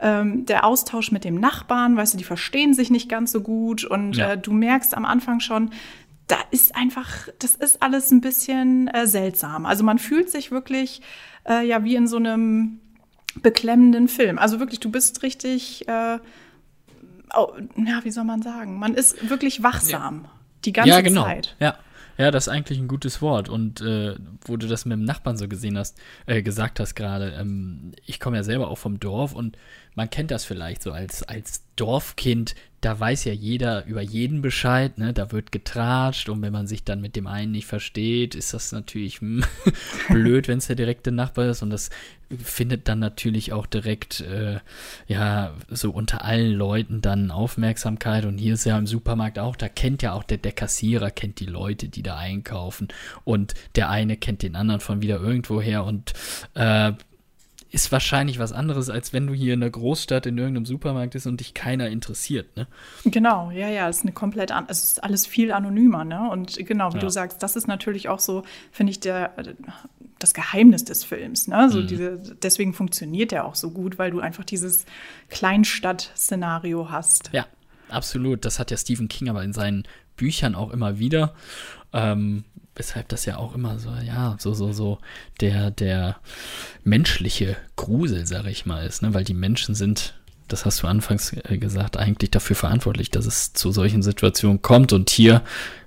ähm, 0.00 0.44
der 0.44 0.64
Austausch 0.64 1.10
mit 1.12 1.24
dem 1.24 1.40
Nachbarn, 1.40 1.96
weißt 1.96 2.14
du, 2.14 2.18
die 2.18 2.24
verstehen 2.24 2.74
sich 2.74 2.90
nicht 2.90 3.08
ganz 3.08 3.32
so 3.32 3.40
gut 3.40 3.84
und 3.84 4.16
ja. 4.16 4.32
äh, 4.32 4.38
du 4.38 4.52
merkst 4.52 4.94
am 4.94 5.06
Anfang 5.06 5.40
schon, 5.40 5.70
da 6.26 6.36
ist 6.50 6.76
einfach, 6.76 7.28
das 7.38 7.56
ist 7.56 7.82
alles 7.82 8.10
ein 8.10 8.20
bisschen 8.20 8.88
äh, 8.88 9.06
seltsam. 9.06 9.66
Also 9.66 9.82
man 9.82 9.98
fühlt 9.98 10.30
sich 10.30 10.50
wirklich, 10.50 11.00
äh, 11.48 11.66
ja, 11.66 11.82
wie 11.84 11.96
in 11.96 12.06
so 12.06 12.18
einem 12.18 12.80
beklemmenden 13.42 14.08
Film. 14.08 14.38
Also 14.38 14.60
wirklich, 14.60 14.80
du 14.80 14.90
bist 14.90 15.22
richtig, 15.22 15.88
äh, 15.88 16.18
oh, 17.34 17.48
ja, 17.76 18.04
wie 18.04 18.10
soll 18.10 18.24
man 18.24 18.42
sagen? 18.42 18.78
Man 18.78 18.94
ist 18.94 19.28
wirklich 19.30 19.62
wachsam. 19.62 20.22
Ja. 20.24 20.39
Die 20.64 20.72
ganze 20.72 20.90
ja, 20.90 21.00
genau. 21.00 21.24
Zeit. 21.24 21.56
Ja. 21.60 21.78
Ja, 22.18 22.30
das 22.30 22.48
ist 22.48 22.52
eigentlich 22.52 22.78
ein 22.78 22.86
gutes 22.86 23.22
Wort. 23.22 23.48
Und 23.48 23.80
äh, 23.80 24.14
wo 24.44 24.58
du 24.58 24.66
das 24.66 24.84
mit 24.84 24.92
dem 24.92 25.04
Nachbarn 25.04 25.38
so 25.38 25.48
gesehen 25.48 25.78
hast, 25.78 25.98
äh, 26.26 26.42
gesagt 26.42 26.78
hast 26.78 26.94
gerade, 26.94 27.30
ähm, 27.40 27.92
ich 28.04 28.20
komme 28.20 28.36
ja 28.36 28.42
selber 28.42 28.68
auch 28.68 28.76
vom 28.76 29.00
Dorf 29.00 29.34
und 29.34 29.56
man 30.00 30.08
kennt 30.08 30.30
das 30.30 30.46
vielleicht 30.46 30.82
so 30.82 30.92
als, 30.92 31.22
als 31.24 31.62
Dorfkind, 31.76 32.54
da 32.80 32.98
weiß 32.98 33.24
ja 33.24 33.34
jeder 33.34 33.84
über 33.84 34.00
jeden 34.00 34.40
Bescheid, 34.40 34.96
ne? 34.96 35.12
Da 35.12 35.30
wird 35.30 35.52
getratscht 35.52 36.30
und 36.30 36.40
wenn 36.40 36.54
man 36.54 36.66
sich 36.66 36.84
dann 36.84 37.02
mit 37.02 37.16
dem 37.16 37.26
einen 37.26 37.52
nicht 37.52 37.66
versteht, 37.66 38.34
ist 38.34 38.54
das 38.54 38.72
natürlich 38.72 39.20
hm, 39.20 39.44
blöd, 40.08 40.48
wenn 40.48 40.56
es 40.56 40.68
der 40.68 40.76
direkte 40.76 41.12
Nachbar 41.12 41.50
ist. 41.50 41.60
Und 41.60 41.68
das 41.68 41.90
findet 42.30 42.88
dann 42.88 42.98
natürlich 42.98 43.52
auch 43.52 43.66
direkt 43.66 44.22
äh, 44.22 44.60
ja 45.06 45.52
so 45.68 45.90
unter 45.90 46.24
allen 46.24 46.52
Leuten 46.52 47.02
dann 47.02 47.30
Aufmerksamkeit. 47.30 48.24
Und 48.24 48.38
hier 48.38 48.54
ist 48.54 48.64
ja 48.64 48.78
im 48.78 48.86
Supermarkt 48.86 49.38
auch, 49.38 49.56
da 49.56 49.68
kennt 49.68 50.00
ja 50.00 50.14
auch 50.14 50.24
der, 50.24 50.38
der 50.38 50.52
Kassierer 50.52 51.10
kennt 51.10 51.40
die 51.40 51.46
Leute, 51.46 51.90
die 51.90 52.02
da 52.02 52.16
einkaufen. 52.16 52.88
Und 53.24 53.52
der 53.74 53.90
eine 53.90 54.16
kennt 54.16 54.40
den 54.40 54.56
anderen 54.56 54.80
von 54.80 55.02
wieder 55.02 55.20
irgendwoher. 55.20 55.84
Und 55.84 56.14
äh, 56.54 56.92
ist 57.70 57.92
wahrscheinlich 57.92 58.38
was 58.38 58.52
anderes, 58.52 58.90
als 58.90 59.12
wenn 59.12 59.26
du 59.26 59.32
hier 59.32 59.54
in 59.54 59.60
der 59.60 59.70
Großstadt 59.70 60.26
in 60.26 60.36
irgendeinem 60.36 60.66
Supermarkt 60.66 61.12
bist 61.12 61.26
und 61.26 61.38
dich 61.38 61.54
keiner 61.54 61.88
interessiert, 61.88 62.56
ne? 62.56 62.66
Genau, 63.04 63.50
ja, 63.52 63.68
ja, 63.68 63.88
es 63.88 63.98
ist 63.98 64.02
eine 64.02 64.12
komplett 64.12 64.50
an, 64.50 64.64
es 64.68 64.82
ist 64.82 65.04
alles 65.04 65.26
viel 65.26 65.52
anonymer, 65.52 66.04
ne? 66.04 66.28
Und 66.30 66.56
genau, 66.66 66.92
wie 66.92 66.98
ja. 66.98 67.02
du 67.02 67.10
sagst, 67.10 67.42
das 67.42 67.54
ist 67.54 67.68
natürlich 67.68 68.08
auch 68.08 68.18
so, 68.18 68.42
finde 68.72 68.90
ich, 68.90 69.00
der 69.00 69.32
das 70.18 70.34
Geheimnis 70.34 70.84
des 70.84 71.04
Films, 71.04 71.46
ne? 71.46 71.70
So 71.70 71.80
mhm. 71.80 71.86
diese, 71.86 72.18
deswegen 72.42 72.74
funktioniert 72.74 73.32
er 73.32 73.44
auch 73.44 73.54
so 73.54 73.70
gut, 73.70 73.98
weil 73.98 74.10
du 74.10 74.20
einfach 74.20 74.44
dieses 74.44 74.84
Kleinstadt-Szenario 75.28 76.90
hast. 76.90 77.30
Ja, 77.32 77.46
absolut. 77.88 78.44
Das 78.44 78.58
hat 78.58 78.70
ja 78.70 78.76
Stephen 78.76 79.08
King 79.08 79.28
aber 79.28 79.44
in 79.44 79.52
seinen 79.52 79.84
Büchern 80.16 80.54
auch 80.54 80.70
immer 80.70 80.98
wieder. 80.98 81.34
Ähm, 81.92 82.44
weshalb 82.80 83.08
das 83.08 83.26
ja 83.26 83.36
auch 83.36 83.54
immer 83.54 83.78
so, 83.78 83.90
ja, 84.06 84.36
so, 84.38 84.54
so, 84.54 84.72
so 84.72 84.98
der, 85.42 85.70
der 85.70 86.16
menschliche 86.82 87.58
Grusel, 87.76 88.26
sag 88.26 88.46
ich 88.46 88.64
mal, 88.64 88.86
ist, 88.86 89.02
ne? 89.02 89.12
Weil 89.12 89.22
die 89.22 89.34
Menschen 89.34 89.74
sind, 89.74 90.14
das 90.48 90.64
hast 90.64 90.82
du 90.82 90.86
anfangs 90.86 91.34
äh, 91.44 91.58
gesagt, 91.58 91.98
eigentlich 91.98 92.30
dafür 92.30 92.56
verantwortlich, 92.56 93.10
dass 93.10 93.26
es 93.26 93.52
zu 93.52 93.70
solchen 93.70 94.02
Situationen 94.02 94.62
kommt. 94.62 94.94
Und 94.94 95.10
hier 95.10 95.42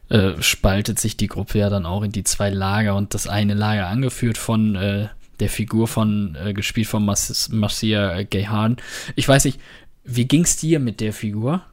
äh, 0.09 0.39
spaltet 0.39 0.99
sich 0.99 1.17
die 1.17 1.25
Gruppe 1.25 1.57
ja 1.57 1.71
dann 1.71 1.87
auch 1.87 2.03
in 2.03 2.11
die 2.11 2.23
zwei 2.23 2.51
Lager 2.51 2.95
und 2.95 3.15
das 3.15 3.25
eine 3.25 3.55
Lager 3.55 3.87
angeführt 3.87 4.37
von 4.37 4.75
äh, 4.75 5.07
der 5.39 5.49
Figur 5.49 5.87
von, 5.87 6.37
äh, 6.45 6.53
gespielt 6.53 6.85
von 6.85 7.03
Marcia 7.05 8.21
Gay 8.21 8.43
Hahn. 8.43 8.77
Ich 9.15 9.27
weiß 9.27 9.45
nicht, 9.45 9.59
wie 10.03 10.27
ging 10.27 10.43
es 10.43 10.57
dir 10.57 10.79
mit 10.79 11.01
der 11.01 11.11
Figur? 11.11 11.63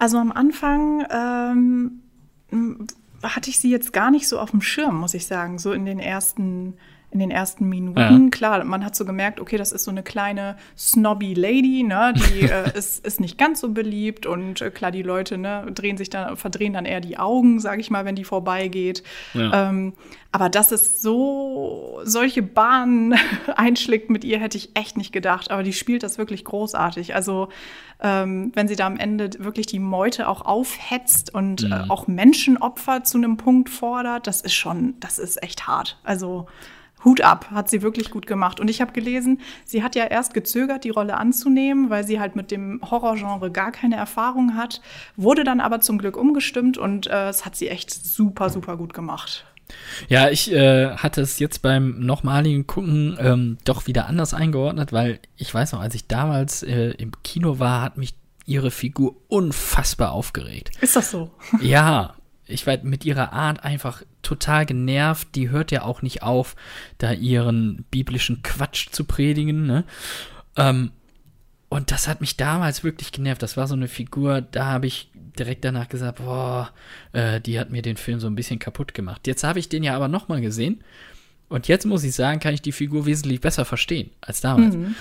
Also 0.00 0.18
am 0.18 0.32
Anfang 0.32 1.06
ähm, 2.50 2.88
hatte 3.24 3.50
ich 3.50 3.58
sie 3.58 3.70
jetzt 3.70 3.92
gar 3.92 4.10
nicht 4.10 4.28
so 4.28 4.38
auf 4.38 4.50
dem 4.50 4.60
Schirm, 4.60 4.96
muss 4.98 5.14
ich 5.14 5.26
sagen, 5.26 5.58
so 5.58 5.72
in 5.72 5.84
den 5.84 5.98
ersten 5.98 6.74
in 7.14 7.20
den 7.20 7.30
ersten 7.30 7.68
Minuten. 7.68 7.98
Ja. 7.98 8.30
Klar, 8.30 8.64
man 8.64 8.84
hat 8.84 8.96
so 8.96 9.04
gemerkt, 9.04 9.40
okay, 9.40 9.56
das 9.56 9.70
ist 9.70 9.84
so 9.84 9.90
eine 9.92 10.02
kleine 10.02 10.56
snobby 10.76 11.32
Lady, 11.32 11.84
ne? 11.84 12.12
Die 12.14 12.40
äh, 12.50 12.76
ist, 12.76 13.06
ist 13.06 13.20
nicht 13.20 13.38
ganz 13.38 13.60
so 13.60 13.70
beliebt 13.70 14.26
und 14.26 14.60
äh, 14.60 14.70
klar, 14.70 14.90
die 14.90 15.02
Leute 15.02 15.38
ne, 15.38 15.66
drehen 15.72 15.96
sich 15.96 16.10
dann, 16.10 16.36
verdrehen 16.36 16.72
dann 16.72 16.84
eher 16.84 17.00
die 17.00 17.16
Augen, 17.16 17.60
sage 17.60 17.80
ich 17.80 17.90
mal, 17.90 18.04
wenn 18.04 18.16
die 18.16 18.24
vorbeigeht. 18.24 19.04
Ja. 19.32 19.70
Ähm, 19.70 19.94
aber 20.32 20.48
dass 20.48 20.72
es 20.72 21.00
so 21.00 22.00
solche 22.02 22.42
Bahnen 22.42 23.14
einschlägt 23.56 24.10
mit 24.10 24.24
ihr, 24.24 24.40
hätte 24.40 24.58
ich 24.58 24.70
echt 24.74 24.96
nicht 24.96 25.12
gedacht. 25.12 25.52
Aber 25.52 25.62
die 25.62 25.72
spielt 25.72 26.02
das 26.02 26.18
wirklich 26.18 26.44
großartig. 26.44 27.14
Also 27.14 27.50
ähm, 28.00 28.50
wenn 28.54 28.66
sie 28.66 28.74
da 28.74 28.86
am 28.86 28.96
Ende 28.96 29.30
wirklich 29.38 29.66
die 29.66 29.78
Meute 29.78 30.26
auch 30.26 30.40
aufhetzt 30.42 31.32
und 31.32 31.62
äh, 31.62 31.84
auch 31.88 32.08
Menschenopfer 32.08 33.04
zu 33.04 33.18
einem 33.18 33.36
Punkt 33.36 33.70
fordert, 33.70 34.26
das 34.26 34.40
ist 34.40 34.54
schon, 34.54 34.94
das 34.98 35.20
ist 35.20 35.40
echt 35.40 35.68
hart. 35.68 36.00
Also 36.02 36.48
Hut 37.04 37.20
ab, 37.20 37.50
hat 37.50 37.68
sie 37.68 37.82
wirklich 37.82 38.10
gut 38.10 38.26
gemacht. 38.26 38.60
Und 38.60 38.68
ich 38.68 38.80
habe 38.80 38.92
gelesen, 38.92 39.40
sie 39.64 39.82
hat 39.82 39.94
ja 39.94 40.04
erst 40.04 40.34
gezögert, 40.34 40.84
die 40.84 40.90
Rolle 40.90 41.16
anzunehmen, 41.16 41.90
weil 41.90 42.04
sie 42.04 42.20
halt 42.20 42.36
mit 42.36 42.50
dem 42.50 42.80
Horrorgenre 42.82 43.50
gar 43.50 43.72
keine 43.72 43.96
Erfahrung 43.96 44.56
hat, 44.56 44.80
wurde 45.16 45.44
dann 45.44 45.60
aber 45.60 45.80
zum 45.80 45.98
Glück 45.98 46.16
umgestimmt 46.16 46.78
und 46.78 47.06
äh, 47.06 47.28
es 47.28 47.44
hat 47.44 47.56
sie 47.56 47.68
echt 47.68 47.90
super, 47.90 48.50
super 48.50 48.76
gut 48.76 48.94
gemacht. 48.94 49.44
Ja, 50.08 50.28
ich 50.28 50.52
äh, 50.52 50.96
hatte 50.96 51.22
es 51.22 51.38
jetzt 51.38 51.62
beim 51.62 52.00
nochmaligen 52.00 52.66
Gucken 52.66 53.16
ähm, 53.18 53.58
doch 53.64 53.86
wieder 53.86 54.06
anders 54.06 54.34
eingeordnet, 54.34 54.92
weil 54.92 55.20
ich 55.36 55.52
weiß 55.52 55.72
noch, 55.72 55.80
als 55.80 55.94
ich 55.94 56.06
damals 56.06 56.62
äh, 56.62 56.90
im 56.90 57.12
Kino 57.22 57.58
war, 57.58 57.82
hat 57.82 57.96
mich 57.96 58.14
ihre 58.46 58.70
Figur 58.70 59.16
unfassbar 59.28 60.12
aufgeregt. 60.12 60.70
Ist 60.80 60.96
das 60.96 61.10
so? 61.10 61.30
Ja, 61.62 62.14
ich 62.46 62.66
war 62.66 62.78
mit 62.82 63.04
ihrer 63.04 63.32
Art 63.32 63.64
einfach 63.64 64.02
total 64.22 64.66
genervt. 64.66 65.28
Die 65.34 65.50
hört 65.50 65.70
ja 65.70 65.82
auch 65.82 66.02
nicht 66.02 66.22
auf, 66.22 66.56
da 66.98 67.12
ihren 67.12 67.84
biblischen 67.90 68.42
Quatsch 68.42 68.88
zu 68.90 69.04
predigen. 69.04 69.66
Ne? 69.66 69.84
Ähm, 70.56 70.90
und 71.68 71.90
das 71.90 72.06
hat 72.06 72.20
mich 72.20 72.36
damals 72.36 72.84
wirklich 72.84 73.12
genervt. 73.12 73.42
Das 73.42 73.56
war 73.56 73.66
so 73.66 73.74
eine 73.74 73.88
Figur, 73.88 74.40
da 74.42 74.66
habe 74.66 74.86
ich 74.86 75.10
direkt 75.38 75.64
danach 75.64 75.88
gesagt, 75.88 76.18
boah, 76.18 76.70
äh, 77.12 77.40
die 77.40 77.58
hat 77.58 77.70
mir 77.70 77.82
den 77.82 77.96
Film 77.96 78.20
so 78.20 78.26
ein 78.26 78.36
bisschen 78.36 78.58
kaputt 78.58 78.94
gemacht. 78.94 79.26
Jetzt 79.26 79.42
habe 79.42 79.58
ich 79.58 79.68
den 79.68 79.82
ja 79.82 79.96
aber 79.96 80.08
nochmal 80.08 80.40
gesehen. 80.40 80.84
Und 81.48 81.68
jetzt 81.68 81.86
muss 81.86 82.04
ich 82.04 82.14
sagen, 82.14 82.40
kann 82.40 82.54
ich 82.54 82.62
die 82.62 82.72
Figur 82.72 83.06
wesentlich 83.06 83.40
besser 83.40 83.64
verstehen 83.64 84.10
als 84.20 84.40
damals. 84.40 84.76
Mhm. 84.76 84.94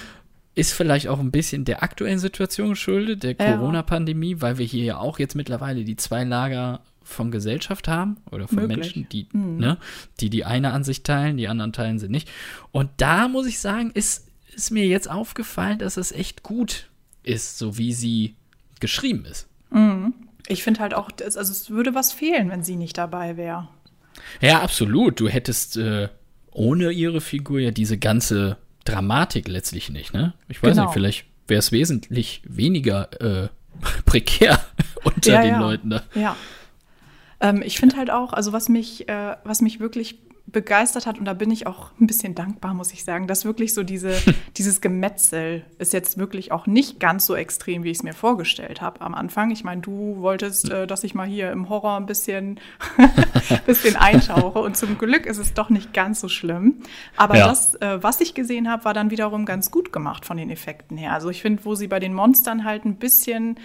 Ist 0.55 0.73
vielleicht 0.73 1.07
auch 1.07 1.19
ein 1.19 1.31
bisschen 1.31 1.65
der 1.65 1.83
aktuellen 1.83 2.19
Situation 2.19 2.69
geschuldet, 2.69 3.23
der 3.23 3.35
ja. 3.39 3.55
Corona-Pandemie, 3.55 4.41
weil 4.41 4.57
wir 4.57 4.65
hier 4.65 4.83
ja 4.83 4.97
auch 4.97 5.19
jetzt 5.19 5.35
mittlerweile 5.35 5.83
die 5.83 5.95
zwei 5.95 6.23
Lager 6.23 6.81
von 7.03 7.31
Gesellschaft 7.31 7.87
haben 7.87 8.17
oder 8.31 8.47
von 8.47 8.57
Möglich. 8.57 8.77
Menschen, 8.77 9.09
die, 9.09 9.27
mhm. 9.31 9.57
ne, 9.57 9.77
die 10.19 10.29
die 10.29 10.45
eine 10.45 10.71
Ansicht 10.71 11.03
teilen, 11.05 11.37
die 11.37 11.47
anderen 11.47 11.73
teilen 11.73 11.99
sie 11.99 12.09
nicht. 12.09 12.29
Und 12.71 12.89
da 12.97 13.27
muss 13.27 13.47
ich 13.47 13.59
sagen, 13.59 13.91
ist, 13.93 14.27
ist 14.55 14.71
mir 14.71 14.85
jetzt 14.85 15.09
aufgefallen, 15.09 15.79
dass 15.79 15.97
es 15.97 16.11
echt 16.11 16.43
gut 16.43 16.89
ist, 17.23 17.57
so 17.57 17.77
wie 17.77 17.93
sie 17.93 18.35
geschrieben 18.79 19.25
ist. 19.25 19.47
Mhm. 19.69 20.13
Ich 20.47 20.63
finde 20.63 20.81
halt 20.81 20.93
auch, 20.93 21.09
also 21.23 21.39
es 21.39 21.69
würde 21.69 21.95
was 21.95 22.11
fehlen, 22.11 22.49
wenn 22.49 22.63
sie 22.63 22.75
nicht 22.75 22.97
dabei 22.97 23.37
wäre. 23.37 23.69
Ja, 24.41 24.61
absolut. 24.61 25.19
Du 25.19 25.29
hättest 25.29 25.77
äh, 25.77 26.09
ohne 26.51 26.91
ihre 26.91 27.21
Figur 27.21 27.59
ja 27.59 27.71
diese 27.71 27.97
ganze 27.97 28.57
Dramatik 28.85 29.47
letztlich 29.47 29.89
nicht, 29.89 30.13
ne? 30.13 30.33
Ich 30.49 30.61
weiß 30.61 30.71
genau. 30.71 30.83
nicht, 30.85 30.93
vielleicht 30.93 31.25
wäre 31.47 31.59
es 31.59 31.71
wesentlich 31.71 32.41
weniger 32.45 33.43
äh, 33.43 33.49
prekär 34.05 34.59
unter 35.03 35.33
ja, 35.33 35.41
den 35.41 35.51
ja. 35.51 35.59
Leuten 35.59 35.89
da. 35.89 36.03
Ja. 36.15 36.35
Ähm, 37.43 37.61
ich 37.61 37.77
finde 37.77 37.97
halt 37.97 38.09
auch, 38.09 38.33
also 38.33 38.53
was 38.53 38.69
mich, 38.69 39.07
äh, 39.09 39.35
was 39.43 39.61
mich 39.61 39.79
wirklich 39.79 40.19
begeistert 40.45 41.05
hat, 41.05 41.19
und 41.19 41.25
da 41.25 41.33
bin 41.33 41.51
ich 41.51 41.67
auch 41.67 41.91
ein 41.99 42.07
bisschen 42.07 42.35
dankbar, 42.35 42.73
muss 42.73 42.93
ich 42.93 43.03
sagen, 43.03 43.27
dass 43.27 43.43
wirklich 43.43 43.73
so 43.73 43.83
diese, 43.83 44.15
dieses 44.57 44.81
Gemetzel 44.81 45.65
ist 45.77 45.93
jetzt 45.93 46.17
wirklich 46.17 46.51
auch 46.51 46.67
nicht 46.67 46.99
ganz 46.99 47.25
so 47.25 47.35
extrem, 47.35 47.83
wie 47.83 47.91
ich 47.91 47.97
es 47.97 48.03
mir 48.03 48.13
vorgestellt 48.13 48.81
habe 48.81 49.01
am 49.01 49.13
Anfang. 49.13 49.51
Ich 49.51 49.63
meine, 49.63 49.81
du 49.81 50.17
wolltest, 50.19 50.69
äh, 50.69 50.87
dass 50.87 51.03
ich 51.03 51.15
mal 51.15 51.27
hier 51.27 51.51
im 51.51 51.69
Horror 51.69 51.97
ein 51.97 52.05
bisschen, 52.05 52.59
bisschen 53.65 53.97
eintauche 53.97 54.59
und 54.59 54.77
zum 54.77 54.97
Glück 54.97 55.25
ist 55.25 55.37
es 55.37 55.53
doch 55.53 55.69
nicht 55.69 55.93
ganz 55.93 56.21
so 56.21 56.29
schlimm. 56.29 56.81
Aber 57.17 57.37
ja. 57.37 57.47
das, 57.47 57.75
äh, 57.75 58.01
was 58.01 58.21
ich 58.21 58.33
gesehen 58.33 58.69
habe, 58.69 58.85
war 58.85 58.93
dann 58.93 59.11
wiederum 59.11 59.45
ganz 59.45 59.69
gut 59.69 59.91
gemacht 59.91 60.25
von 60.25 60.37
den 60.37 60.49
Effekten 60.49 60.97
her. 60.97 61.11
Also 61.11 61.29
ich 61.29 61.41
finde, 61.41 61.65
wo 61.65 61.75
sie 61.75 61.87
bei 61.87 61.99
den 61.99 62.13
Monstern 62.13 62.63
halt 62.63 62.85
ein 62.85 62.95
bisschen 62.95 63.57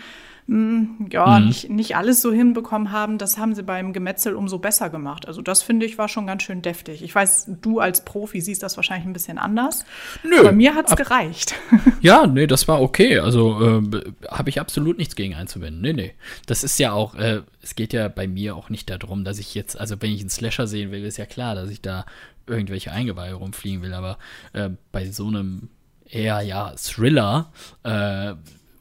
hm, 0.49 1.09
ja, 1.13 1.39
mhm. 1.39 1.49
nicht, 1.49 1.69
nicht 1.69 1.97
alles 1.97 2.23
so 2.23 2.33
hinbekommen 2.33 2.91
haben, 2.91 3.19
das 3.19 3.37
haben 3.37 3.55
sie 3.55 3.63
beim 3.63 3.93
Gemetzel 3.93 4.35
umso 4.35 4.59
besser 4.59 4.89
gemacht. 4.89 5.29
Also 5.29 5.43
das 5.43 5.63
finde 5.63 5.85
ich 5.85 5.99
war 5.99 6.09
schon 6.09 6.27
ganz 6.27 6.43
schön 6.43 6.63
deftig. 6.63 7.03
Ich 7.03 7.15
weiß, 7.15 7.51
du 7.61 7.81
als 7.81 8.03
Profi 8.07 8.41
siehst 8.41 8.63
das 8.63 8.77
wahrscheinlich 8.77 9.07
ein 9.07 9.13
bisschen 9.13 9.37
anders. 9.37 9.85
Nö. 10.25 10.43
Bei 10.43 10.53
mir 10.53 10.75
hat 10.75 10.89
es 10.89 10.97
gereicht. 10.97 11.55
Ja, 12.01 12.27
nee, 12.27 12.47
das 12.47 12.69
war 12.69 12.81
okay. 12.81 13.19
Also 13.19 13.81
äh, 13.81 14.01
habe 14.31 14.51
ich 14.51 14.61
absolut 14.61 14.99
nichts 14.99 15.17
gegen 15.17 15.35
einzuwenden. 15.35 15.83
Nee, 15.83 15.93
nee. 15.93 16.15
Das 16.47 16.63
ist 16.63 16.79
ja 16.79 16.93
auch, 16.93 17.17
äh, 17.17 17.43
es 17.61 17.75
geht 17.75 17.93
ja 17.93 18.09
bei 18.09 18.29
mir 18.29 18.55
auch 18.55 18.71
nicht 18.71 18.89
darum, 18.89 19.25
dass 19.25 19.39
ich 19.39 19.55
jetzt, 19.55 19.79
also 19.79 19.97
wenn 20.01 20.13
ich 20.13 20.21
einen 20.21 20.31
Slasher 20.31 20.69
sehen 20.69 20.93
will, 20.93 21.05
ist 21.05 21.17
ja 21.17 21.27
klar, 21.27 21.57
dass 21.57 21.71
ich 21.71 21.83
da 21.83 22.07
irgendwelche 22.47 22.93
Eingeweide 22.93 23.35
rumfliegen 23.35 23.83
will. 23.83 23.95
Aber 23.95 24.19
äh, 24.53 24.71
bei 24.93 25.11
so 25.11 25.27
einem 25.27 25.71
eher, 26.09 26.41
ja, 26.41 26.73
Thriller 26.77 27.53
äh, 27.83 28.35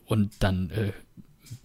und 0.05 0.31
dann 0.39 0.69
äh, 0.69 0.91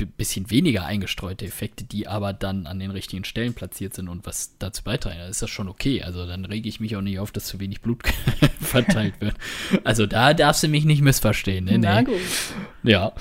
bisschen 0.06 0.50
weniger 0.50 0.84
eingestreute 0.84 1.44
Effekte, 1.44 1.84
die 1.84 2.08
aber 2.08 2.32
dann 2.32 2.66
an 2.66 2.78
den 2.78 2.90
richtigen 2.90 3.24
Stellen 3.24 3.54
platziert 3.54 3.94
sind 3.94 4.08
und 4.08 4.26
was 4.26 4.56
dazu 4.58 4.82
beitragen, 4.84 5.18
dann 5.18 5.30
ist 5.30 5.42
das 5.42 5.50
schon 5.50 5.68
okay. 5.68 6.02
Also 6.02 6.26
dann 6.26 6.44
rege 6.44 6.68
ich 6.68 6.80
mich 6.80 6.96
auch 6.96 7.00
nicht 7.00 7.18
auf, 7.18 7.32
dass 7.32 7.46
zu 7.46 7.60
wenig 7.60 7.80
Blut 7.80 8.02
verteilt 8.60 9.14
wird. 9.20 9.34
Also 9.84 10.06
da 10.06 10.34
darfst 10.34 10.62
du 10.62 10.68
mich 10.68 10.84
nicht 10.84 11.02
missverstehen. 11.02 11.64
Ne? 11.64 11.78
Na 11.78 12.02
gut. 12.02 12.20
Ja. 12.82 13.12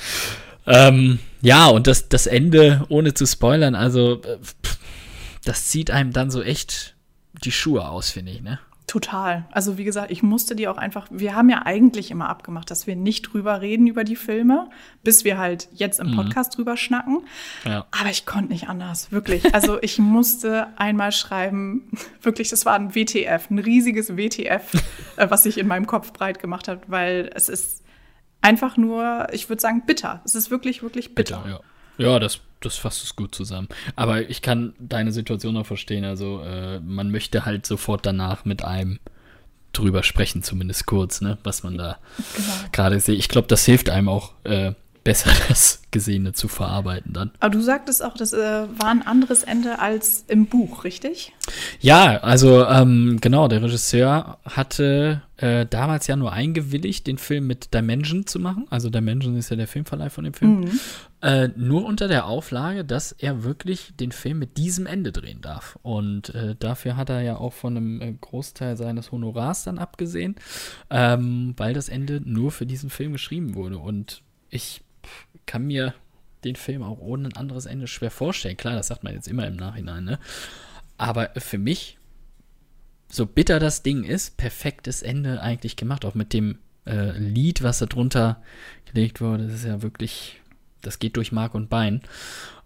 Ähm, 0.68 1.20
ja, 1.42 1.68
und 1.68 1.88
das, 1.88 2.10
das 2.10 2.28
Ende, 2.28 2.86
ohne 2.90 3.14
zu 3.14 3.26
spoilern, 3.26 3.76
also 3.76 4.22
äh, 4.22 4.38
das 5.44 5.68
zieht 5.68 5.90
einem 5.90 6.14
dann 6.14 6.30
so 6.30 6.44
echt 6.44 6.96
die 7.44 7.52
Schuhe 7.52 7.88
aus, 7.88 8.12
finde 8.12 8.32
ich, 8.32 8.42
ne? 8.42 8.60
Total. 8.92 9.46
Also 9.52 9.78
wie 9.78 9.86
gesagt, 9.86 10.12
ich 10.12 10.22
musste 10.22 10.54
die 10.54 10.68
auch 10.68 10.76
einfach, 10.76 11.08
wir 11.10 11.34
haben 11.34 11.50
ja 11.50 11.62
eigentlich 11.66 12.12
immer 12.12 12.28
abgemacht, 12.28 12.70
dass 12.70 12.88
wir 12.88 12.98
nicht 12.98 13.22
drüber 13.22 13.62
reden 13.62 13.88
über 13.88 14.04
die 14.04 14.18
Filme, 14.18 14.70
bis 15.02 15.24
wir 15.24 15.38
halt 15.38 15.70
jetzt 15.72 16.02
im 16.02 16.12
mhm. 16.12 16.18
Podcast 16.18 16.52
mhm. 16.52 16.56
drüber 16.58 16.76
schnacken. 16.76 17.24
Ja. 17.64 17.86
Aber 17.98 18.10
ich 18.10 18.26
konnte 18.26 18.52
nicht 18.52 18.68
anders, 18.68 19.10
wirklich. 19.14 19.56
Also 19.56 19.82
ich 19.82 19.98
musste 19.98 20.78
einmal 20.78 21.14
schreiben, 21.14 21.90
wirklich, 22.22 22.50
das 22.50 22.66
war 22.66 22.74
ein 22.74 22.94
WTF, 22.94 23.50
ein 23.50 23.60
riesiges 23.60 24.18
WTF, 24.18 24.74
äh, 25.16 25.30
was 25.30 25.44
sich 25.44 25.58
in 25.58 25.68
meinem 25.68 25.88
Kopf 25.88 26.12
breit 26.12 26.40
gemacht 26.40 26.68
hat, 26.68 26.92
weil 26.92 27.32
es 27.34 27.48
ist 27.48 27.86
einfach 28.42 28.76
nur, 28.76 29.28
ich 29.32 29.48
würde 29.48 29.62
sagen, 29.62 29.84
bitter. 29.86 30.20
Es 30.26 30.36
ist 30.36 30.52
wirklich, 30.52 30.84
wirklich 30.84 31.16
bitter. 31.16 31.38
bitter 31.38 31.50
ja. 31.50 31.60
Ja, 31.98 32.20
das, 32.20 32.40
das 32.60 32.78
fasst 32.78 33.04
es 33.04 33.16
gut 33.16 33.36
zusammen. 33.36 33.68
Aber 33.96 34.30
ich 34.30 34.42
kann 34.42 34.74
deine 34.80 35.12
Situation 35.12 35.58
auch 35.58 35.66
verstehen. 35.66 36.06
Also, 36.06 36.42
äh, 36.42 36.80
man 36.80 37.12
möchte 37.12 37.46
halt 37.46 37.66
sofort 37.66 38.06
danach 38.06 38.46
mit 38.46 38.64
einem 38.64 39.00
drüber 39.74 40.04
sprechen, 40.04 40.44
zumindest 40.44 40.86
kurz, 40.86 41.22
ne, 41.22 41.38
was 41.44 41.64
man 41.64 41.78
da 41.78 41.98
genau. 42.36 42.54
gerade 42.72 43.00
sieht. 43.00 43.18
Ich 43.20 43.30
glaube, 43.30 43.48
das 43.48 43.66
hilft 43.66 43.90
einem 43.90 44.10
auch 44.10 44.34
äh, 44.44 44.74
besser, 45.04 45.32
das 45.50 45.82
Gesehene 45.92 46.34
zu 46.34 46.48
verarbeiten 46.48 47.14
dann. 47.14 47.32
Aber 47.40 47.52
du 47.52 47.62
sagtest 47.62 48.04
auch, 48.04 48.16
das 48.16 48.34
äh, 48.34 48.38
war 48.38 48.90
ein 48.90 49.06
anderes 49.06 49.44
Ende 49.44 49.80
als 49.80 50.26
im 50.28 50.46
Buch, 50.46 50.84
richtig? 50.84 51.34
Ja, 51.80 52.18
also 52.20 52.66
ähm, 52.66 53.18
genau, 53.20 53.48
der 53.48 53.62
Regisseur 53.62 54.38
hatte 54.46 55.22
äh, 55.38 55.66
damals 55.66 56.08
ja 56.08 56.16
nur 56.16 56.32
eingewilligt, 56.32 57.08
den 57.08 57.18
Film 57.18 57.48
mit 57.48 57.74
Dimension 57.74 58.26
zu 58.26 58.40
machen. 58.40 58.68
Also 58.70 58.90
Dimension 58.90 59.36
ist 59.36 59.50
ja 59.50 59.58
der 59.58 59.68
Filmverleih 59.68 60.10
von 60.10 60.24
dem 60.24 60.34
Film. 60.34 60.62
Mhm. 60.62 60.80
Äh, 61.22 61.50
nur 61.56 61.86
unter 61.86 62.08
der 62.08 62.26
Auflage, 62.26 62.86
dass 62.86 63.12
er 63.12 63.44
wirklich 63.44 63.94
den 64.00 64.12
Film 64.12 64.40
mit 64.40 64.58
diesem 64.58 64.86
Ende 64.86 65.12
drehen 65.12 65.42
darf. 65.42 65.78
Und 65.82 66.34
äh, 66.36 66.56
dafür 66.58 66.96
hat 66.96 67.10
er 67.10 67.22
ja 67.22 67.38
auch 67.38 67.54
von 67.54 67.76
einem 67.76 68.02
äh, 68.02 68.14
Großteil 68.14 68.78
seines 68.78 69.12
Honorars 69.12 69.64
dann 69.64 69.78
abgesehen, 69.78 70.36
ähm, 70.90 71.54
weil 71.58 71.74
das 71.74 71.90
Ende 71.90 72.22
nur 72.24 72.52
für 72.52 72.66
diesen 72.66 72.90
Film 72.90 73.12
geschrieben 73.12 73.56
wurde. 73.56 73.78
Und 73.78 74.22
ich 74.50 74.84
kann 75.52 75.68
mir 75.68 75.94
den 76.46 76.56
Film 76.56 76.82
auch 76.82 77.00
ohne 77.00 77.28
ein 77.28 77.36
anderes 77.36 77.66
Ende 77.66 77.86
schwer 77.86 78.10
vorstellen. 78.10 78.56
Klar, 78.56 78.76
das 78.76 78.88
sagt 78.88 79.04
man 79.04 79.14
jetzt 79.14 79.28
immer 79.28 79.46
im 79.46 79.58
Nachhinein, 79.58 80.06
ne? 80.06 80.18
Aber 80.98 81.32
für 81.36 81.58
mich, 81.58 81.98
so 83.10 83.26
bitter 83.26 83.60
das 83.60 83.84
Ding 83.84 84.06
ist, 84.06 84.38
perfektes 84.38 85.02
Ende 85.02 85.42
eigentlich 85.42 85.76
gemacht. 85.76 86.06
Auch 86.06 86.16
mit 86.16 86.32
dem 86.32 86.58
äh, 86.86 87.18
Lied, 87.18 87.64
was 87.64 87.80
da 87.80 87.86
drunter 87.86 88.42
gelegt 88.86 89.20
wurde. 89.20 89.48
Das 89.48 89.56
ist 89.56 89.66
ja 89.66 89.82
wirklich, 89.82 90.40
das 90.82 91.00
geht 91.00 91.18
durch 91.18 91.34
Mark 91.34 91.54
und 91.54 91.70
Bein. 91.70 92.02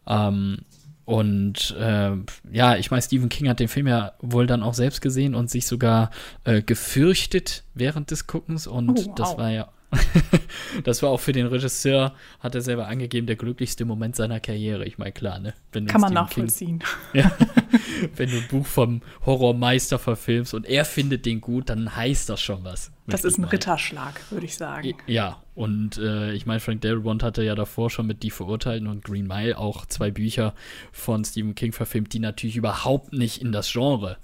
Ähm, 0.05 0.59
und 1.05 1.75
äh, 1.79 2.11
ja, 2.51 2.75
ich 2.75 2.91
meine, 2.91 3.01
Stephen 3.01 3.29
King 3.29 3.49
hat 3.49 3.59
den 3.59 3.67
Film 3.67 3.87
ja 3.87 4.13
wohl 4.19 4.45
dann 4.45 4.61
auch 4.61 4.75
selbst 4.75 5.01
gesehen 5.01 5.33
und 5.33 5.49
sich 5.49 5.65
sogar 5.65 6.11
äh, 6.43 6.61
gefürchtet 6.61 7.63
während 7.73 8.11
des 8.11 8.27
Guckens. 8.27 8.67
Und 8.67 8.91
oh, 8.91 9.05
wow. 9.07 9.15
das 9.15 9.37
war 9.39 9.49
ja 9.49 9.71
das 10.83 11.01
war 11.03 11.09
auch 11.09 11.19
für 11.19 11.31
den 11.31 11.47
Regisseur, 11.47 12.13
hat 12.39 12.55
er 12.55 12.61
selber 12.61 12.87
angegeben, 12.87 13.27
der 13.27 13.35
glücklichste 13.35 13.85
Moment 13.85 14.15
seiner 14.15 14.39
Karriere. 14.39 14.85
Ich 14.85 14.97
meine, 14.97 15.11
klar, 15.11 15.39
ne? 15.39 15.53
Kann 15.71 15.83
man 15.83 15.99
Stephen 15.99 16.13
nachvollziehen. 16.13 16.79
King, 17.11 17.23
ja, 17.23 17.31
wenn 18.15 18.29
du 18.29 18.37
ein 18.37 18.47
Buch 18.49 18.65
vom 18.65 19.01
Horrormeister 19.25 19.99
verfilmst 19.99 20.53
und 20.53 20.65
er 20.65 20.85
findet 20.85 21.25
den 21.25 21.41
gut, 21.41 21.69
dann 21.69 21.95
heißt 21.95 22.29
das 22.29 22.41
schon 22.41 22.63
was. 22.63 22.91
Das 23.07 23.23
ist 23.23 23.37
ein 23.37 23.41
meinen. 23.41 23.51
Ritterschlag, 23.51 24.19
würde 24.31 24.45
ich 24.45 24.55
sagen. 24.55 24.95
Ja, 25.07 25.41
und 25.53 25.97
äh, 25.97 26.33
ich 26.33 26.45
meine, 26.45 26.59
Frank 26.59 26.81
Darabont 26.81 27.23
hatte 27.23 27.43
ja 27.43 27.55
davor 27.55 27.89
schon 27.89 28.07
mit 28.07 28.23
Die 28.23 28.31
Verurteilten 28.31 28.87
und 28.87 29.03
Green 29.03 29.27
Mile 29.27 29.57
auch 29.57 29.85
zwei 29.85 30.11
Bücher 30.11 30.55
von 30.91 31.23
Stephen 31.23 31.55
King 31.55 31.71
verfilmt, 31.71 32.13
die 32.13 32.19
natürlich 32.19 32.55
überhaupt 32.55 33.13
nicht 33.13 33.41
in 33.41 33.51
das 33.51 33.71
Genre 33.71 34.17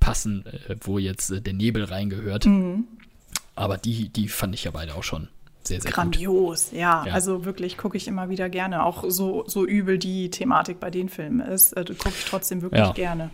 passen, 0.00 0.46
äh, 0.46 0.76
wo 0.80 0.98
jetzt 0.98 1.30
äh, 1.30 1.40
der 1.40 1.54
Nebel 1.54 1.84
reingehört. 1.84 2.46
Mhm. 2.46 2.84
Aber 3.58 3.76
die, 3.76 4.08
die 4.08 4.28
fand 4.28 4.54
ich 4.54 4.64
ja 4.64 4.70
beide 4.70 4.94
auch 4.94 5.02
schon 5.02 5.28
sehr, 5.64 5.80
sehr 5.80 5.90
Grandios, 5.90 6.70
ja. 6.72 7.04
ja. 7.06 7.12
Also 7.12 7.44
wirklich 7.44 7.76
gucke 7.76 7.96
ich 7.96 8.08
immer 8.08 8.28
wieder 8.28 8.48
gerne. 8.48 8.84
Auch 8.84 9.04
so, 9.08 9.44
so 9.46 9.66
übel 9.66 9.98
die 9.98 10.30
Thematik 10.30 10.80
bei 10.80 10.90
den 10.90 11.08
Filmen 11.08 11.40
ist, 11.40 11.72
äh, 11.72 11.84
gucke 11.84 12.14
ich 12.18 12.24
trotzdem 12.24 12.62
wirklich 12.62 12.80
ja. 12.80 12.92
gerne. 12.92 13.30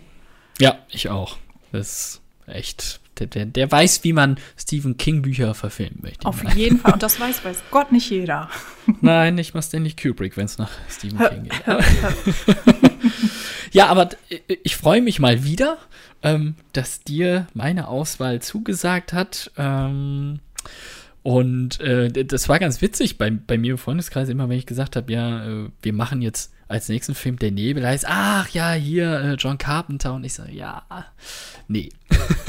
Ja, 0.59 0.77
ich 0.89 1.09
auch. 1.09 1.37
Das 1.71 1.87
ist 1.87 2.21
echt 2.47 2.99
Der, 3.19 3.27
der, 3.27 3.45
der, 3.45 3.71
weiß, 3.71 4.03
wie 4.03 4.13
man 4.13 4.37
Stephen 4.57 4.97
King 4.97 5.21
Bücher 5.21 5.53
verfilmen 5.53 5.99
möchte. 6.01 6.25
Auf 6.25 6.43
jeden 6.55 6.79
Fall. 6.79 6.93
Und 6.93 7.03
das 7.03 7.19
weiß, 7.19 7.45
weiß 7.45 7.63
Gott 7.71 7.91
nicht 7.91 8.09
jeder. 8.09 8.49
Nein, 9.01 9.35
nicht 9.35 9.53
mal 9.53 9.61
Stanley 9.61 9.93
Kubrick, 9.93 10.35
wenn 10.35 10.45
es 10.45 10.57
nach 10.57 10.71
Stephen 10.89 11.19
King 11.19 11.43
geht. 11.43 12.91
ja, 13.75 13.87
aber 13.87 14.09
ich 14.63 14.77
freue 14.77 15.01
mich 15.01 15.19
mal 15.19 15.43
wieder, 15.43 15.77
ähm, 16.23 16.55
dass 16.71 17.03
dir 17.03 17.47
meine 17.53 17.89
Auswahl 17.89 18.41
zugesagt 18.41 19.11
hat. 19.11 19.51
Ähm, 19.57 20.39
und 21.23 21.81
äh, 21.81 22.23
das 22.23 22.47
war 22.47 22.57
ganz 22.59 22.81
witzig 22.81 23.17
bei, 23.17 23.31
bei 23.31 23.57
mir 23.57 23.71
im 23.71 23.77
Freundeskreis, 23.77 24.29
immer 24.29 24.47
wenn 24.47 24.57
ich 24.57 24.65
gesagt 24.65 24.95
habe, 24.95 25.11
ja, 25.11 25.45
äh, 25.45 25.69
wir 25.81 25.91
machen 25.91 26.21
jetzt 26.21 26.53
als 26.69 26.87
nächsten 26.87 27.15
Film 27.15 27.37
Der 27.37 27.51
Nebel 27.51 27.85
heißt, 27.85 28.05
ach 28.07 28.47
ja, 28.49 28.71
hier 28.71 29.19
äh, 29.19 29.33
John 29.33 29.57
Carpenter 29.57 30.13
und 30.13 30.23
ich 30.23 30.35
sage, 30.35 30.53
ja, 30.53 30.85
nee. 31.67 31.89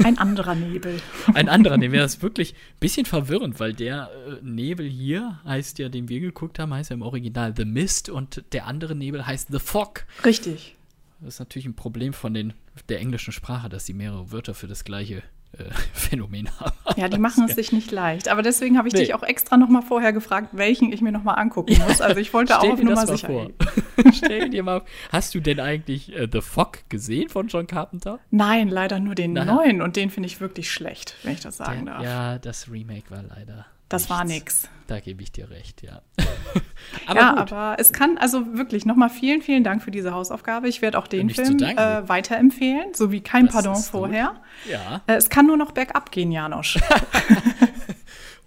Ein 0.05 0.17
anderer 0.17 0.55
Nebel. 0.55 1.01
Ein 1.33 1.49
anderer 1.49 1.75
Nebel. 1.75 1.99
Das 1.99 2.15
ist 2.15 2.21
wirklich 2.21 2.53
ein 2.53 2.79
bisschen 2.79 3.05
verwirrend, 3.05 3.59
weil 3.59 3.73
der 3.73 4.09
äh, 4.29 4.45
Nebel 4.45 4.87
hier 4.87 5.41
heißt 5.43 5.77
ja, 5.79 5.89
den 5.89 6.07
wir 6.07 6.21
geguckt 6.21 6.57
haben, 6.57 6.73
heißt 6.73 6.89
ja 6.89 6.93
im 6.93 7.01
Original 7.01 7.53
The 7.53 7.65
Mist 7.65 8.07
und 8.07 8.45
der 8.53 8.65
andere 8.65 8.95
Nebel 8.95 9.27
heißt 9.27 9.49
The 9.51 9.59
Fog. 9.59 10.05
Richtig. 10.23 10.76
Das 11.19 11.35
ist 11.35 11.39
natürlich 11.39 11.65
ein 11.65 11.75
Problem 11.75 12.13
von 12.13 12.33
den, 12.33 12.53
der 12.89 12.99
englischen 12.99 13.31
Sprache, 13.31 13.69
dass 13.69 13.85
sie 13.85 13.93
mehrere 13.93 14.31
Wörter 14.31 14.53
für 14.53 14.67
das 14.67 14.83
gleiche 14.83 15.23
äh, 15.53 15.63
Phänomen 15.93 16.49
haben. 16.59 16.75
Ja, 16.95 17.09
die 17.09 17.17
machen 17.17 17.45
es 17.45 17.55
sich 17.55 17.71
nicht 17.71 17.91
leicht. 17.91 18.27
Aber 18.27 18.41
deswegen 18.41 18.77
habe 18.77 18.87
ich 18.87 18.93
nee. 18.93 19.01
dich 19.01 19.13
auch 19.13 19.23
extra 19.23 19.57
noch 19.57 19.69
mal 19.69 19.81
vorher 19.81 20.13
gefragt, 20.13 20.49
welchen 20.53 20.91
ich 20.91 21.01
mir 21.01 21.11
noch 21.11 21.23
mal 21.23 21.33
angucken 21.33 21.77
muss. 21.87 22.01
Also 22.01 22.19
ich 22.19 22.33
wollte 22.33 22.59
auch 22.59 22.69
auf 22.69 22.81
Nummer 22.81 23.07
sicher 23.07 23.27
vor. 23.27 23.49
Stell 24.13 24.49
dir 24.49 24.63
mal 24.63 24.83
Hast 25.11 25.33
du 25.33 25.39
denn 25.39 25.59
eigentlich 25.59 26.15
äh, 26.15 26.27
The 26.31 26.41
Fog 26.41 26.79
gesehen 26.89 27.29
von 27.29 27.47
John 27.47 27.65
Carpenter? 27.65 28.19
Nein, 28.29 28.69
leider 28.69 28.99
nur 28.99 29.15
den 29.15 29.33
Nein. 29.33 29.47
neuen. 29.47 29.81
Und 29.81 29.95
den 29.95 30.09
finde 30.09 30.27
ich 30.27 30.39
wirklich 30.39 30.71
schlecht, 30.71 31.15
wenn 31.23 31.33
ich 31.33 31.41
das 31.41 31.57
sagen 31.57 31.85
Der, 31.85 31.95
darf. 31.95 32.03
Ja, 32.03 32.37
das 32.37 32.69
Remake 32.69 33.09
war 33.09 33.23
leider 33.23 33.65
das 33.89 34.03
Nichts. 34.03 34.09
war 34.09 34.25
nix. 34.25 34.69
Da 34.87 35.01
gebe 35.01 35.21
ich 35.21 35.33
dir 35.33 35.49
recht, 35.49 35.81
ja. 35.83 36.01
aber 37.07 37.19
ja, 37.19 37.29
gut. 37.31 37.39
aber 37.39 37.75
es 37.77 37.91
kann, 37.91 38.17
also 38.17 38.55
wirklich 38.55 38.85
nochmal 38.85 39.09
vielen, 39.09 39.41
vielen 39.41 39.65
Dank 39.65 39.83
für 39.83 39.91
diese 39.91 40.13
Hausaufgabe. 40.13 40.69
Ich 40.69 40.81
werde 40.81 40.97
auch 40.97 41.07
den 41.07 41.29
Film 41.29 41.59
äh, 41.59 42.07
weiterempfehlen, 42.07 42.93
so 42.93 43.11
wie 43.11 43.19
kein 43.19 43.47
das 43.47 43.55
Pardon 43.55 43.75
vorher. 43.75 44.35
Ja. 44.69 45.01
Äh, 45.07 45.15
es 45.15 45.29
kann 45.29 45.45
nur 45.45 45.57
noch 45.57 45.71
bergab 45.73 46.11
gehen, 46.11 46.31
Janosch. 46.31 46.79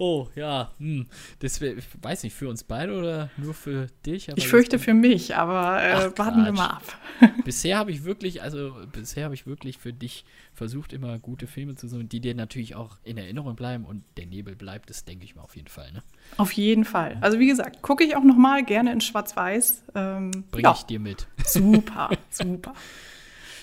oh, 0.00 0.28
ja, 0.35 0.73
hm. 0.78 1.07
das 1.40 1.61
ich 1.61 1.85
weiß 2.00 2.23
nicht, 2.23 2.35
für 2.35 2.49
uns 2.49 2.64
beide 2.64 2.99
oder 2.99 3.30
nur 3.37 3.52
für 3.52 3.88
dich? 4.07 4.28
ich 4.35 4.49
fürchte 4.49 4.78
für 4.78 4.95
mich, 4.95 5.37
aber 5.37 5.83
äh, 5.83 5.92
Ach, 5.92 6.19
warten 6.19 6.45
wir 6.45 6.52
mal 6.52 6.69
ab. 6.69 6.83
bisher 7.45 7.76
habe 7.76 7.92
ich 7.92 8.04
wirklich, 8.04 8.42
also 8.42 8.75
bisher 8.92 9.25
habe 9.25 9.35
ich 9.35 9.47
wirklich 9.47 9.76
für 9.76 9.92
dich 9.92 10.25
versucht, 10.54 10.95
immer 10.95 11.19
gute 11.19 11.47
Filme 11.47 11.75
zu 11.75 11.87
suchen, 11.87 12.09
die 12.09 12.21
dir 12.21 12.35
natürlich 12.35 12.75
auch 12.75 12.97
in 13.04 13.19
Erinnerung 13.19 13.57
bleiben 13.57 13.85
und 13.85 14.02
der 14.16 14.25
Nebel 14.26 14.57
bleibt 14.57 14.90
es, 14.90 15.04
denke 15.04 15.26
ich 15.26 15.37
mal, 15.37 15.42
auf 15.42 15.54
jeden 15.54 15.69
Fall. 15.69 15.92
Ne? 15.92 16.02
Auf 16.38 16.52
jeden 16.52 16.87
Fall. 16.87 17.19
Also 17.21 17.38
wie 17.38 17.49
gesagt, 17.49 17.83
gucke 17.83 18.02
ich 18.02 18.16
auch 18.16 18.25
noch 18.25 18.37
mal 18.37 18.64
gerne 18.64 18.92
in 18.92 19.02
Schwarz-Weiß. 19.02 19.85
Ähm, 19.95 20.30
Bringe 20.50 20.69
ja. 20.69 20.75
ich 20.75 20.85
dir 20.85 20.99
mit. 20.99 21.26
Super, 21.45 22.11
super. 22.30 22.75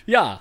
Ja, 0.10 0.40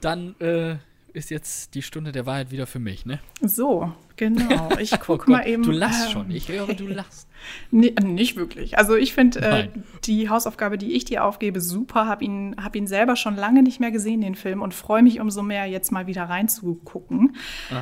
dann 0.00 0.34
äh, 0.40 0.78
ist 1.16 1.30
jetzt 1.30 1.74
die 1.74 1.80
Stunde 1.80 2.12
der 2.12 2.26
Wahrheit 2.26 2.50
wieder 2.50 2.66
für 2.66 2.78
mich, 2.78 3.06
ne? 3.06 3.18
So, 3.40 3.90
genau. 4.16 4.68
Ich 4.78 5.00
gucke 5.00 5.24
oh 5.28 5.32
mal 5.32 5.48
eben. 5.48 5.62
Du 5.62 5.70
lachst 5.70 6.12
schon. 6.12 6.30
Ich 6.30 6.48
höre, 6.48 6.74
du 6.74 6.86
lachst. 6.88 7.26
Nee, 7.70 7.94
nicht 8.02 8.36
wirklich. 8.36 8.76
Also 8.76 8.96
ich 8.96 9.14
finde 9.14 9.40
äh, 9.40 9.68
die 10.04 10.28
Hausaufgabe, 10.28 10.76
die 10.76 10.92
ich 10.92 11.06
dir 11.06 11.24
aufgebe, 11.24 11.60
super. 11.60 12.06
Hab 12.06 12.20
ihn, 12.20 12.54
hab 12.62 12.76
ihn 12.76 12.86
selber 12.86 13.16
schon 13.16 13.34
lange 13.34 13.62
nicht 13.62 13.80
mehr 13.80 13.90
gesehen, 13.90 14.20
den 14.20 14.34
Film, 14.34 14.60
und 14.60 14.74
freue 14.74 15.02
mich 15.02 15.18
umso 15.20 15.42
mehr, 15.42 15.64
jetzt 15.66 15.90
mal 15.90 16.06
wieder 16.06 16.24
reinzugucken. 16.24 17.36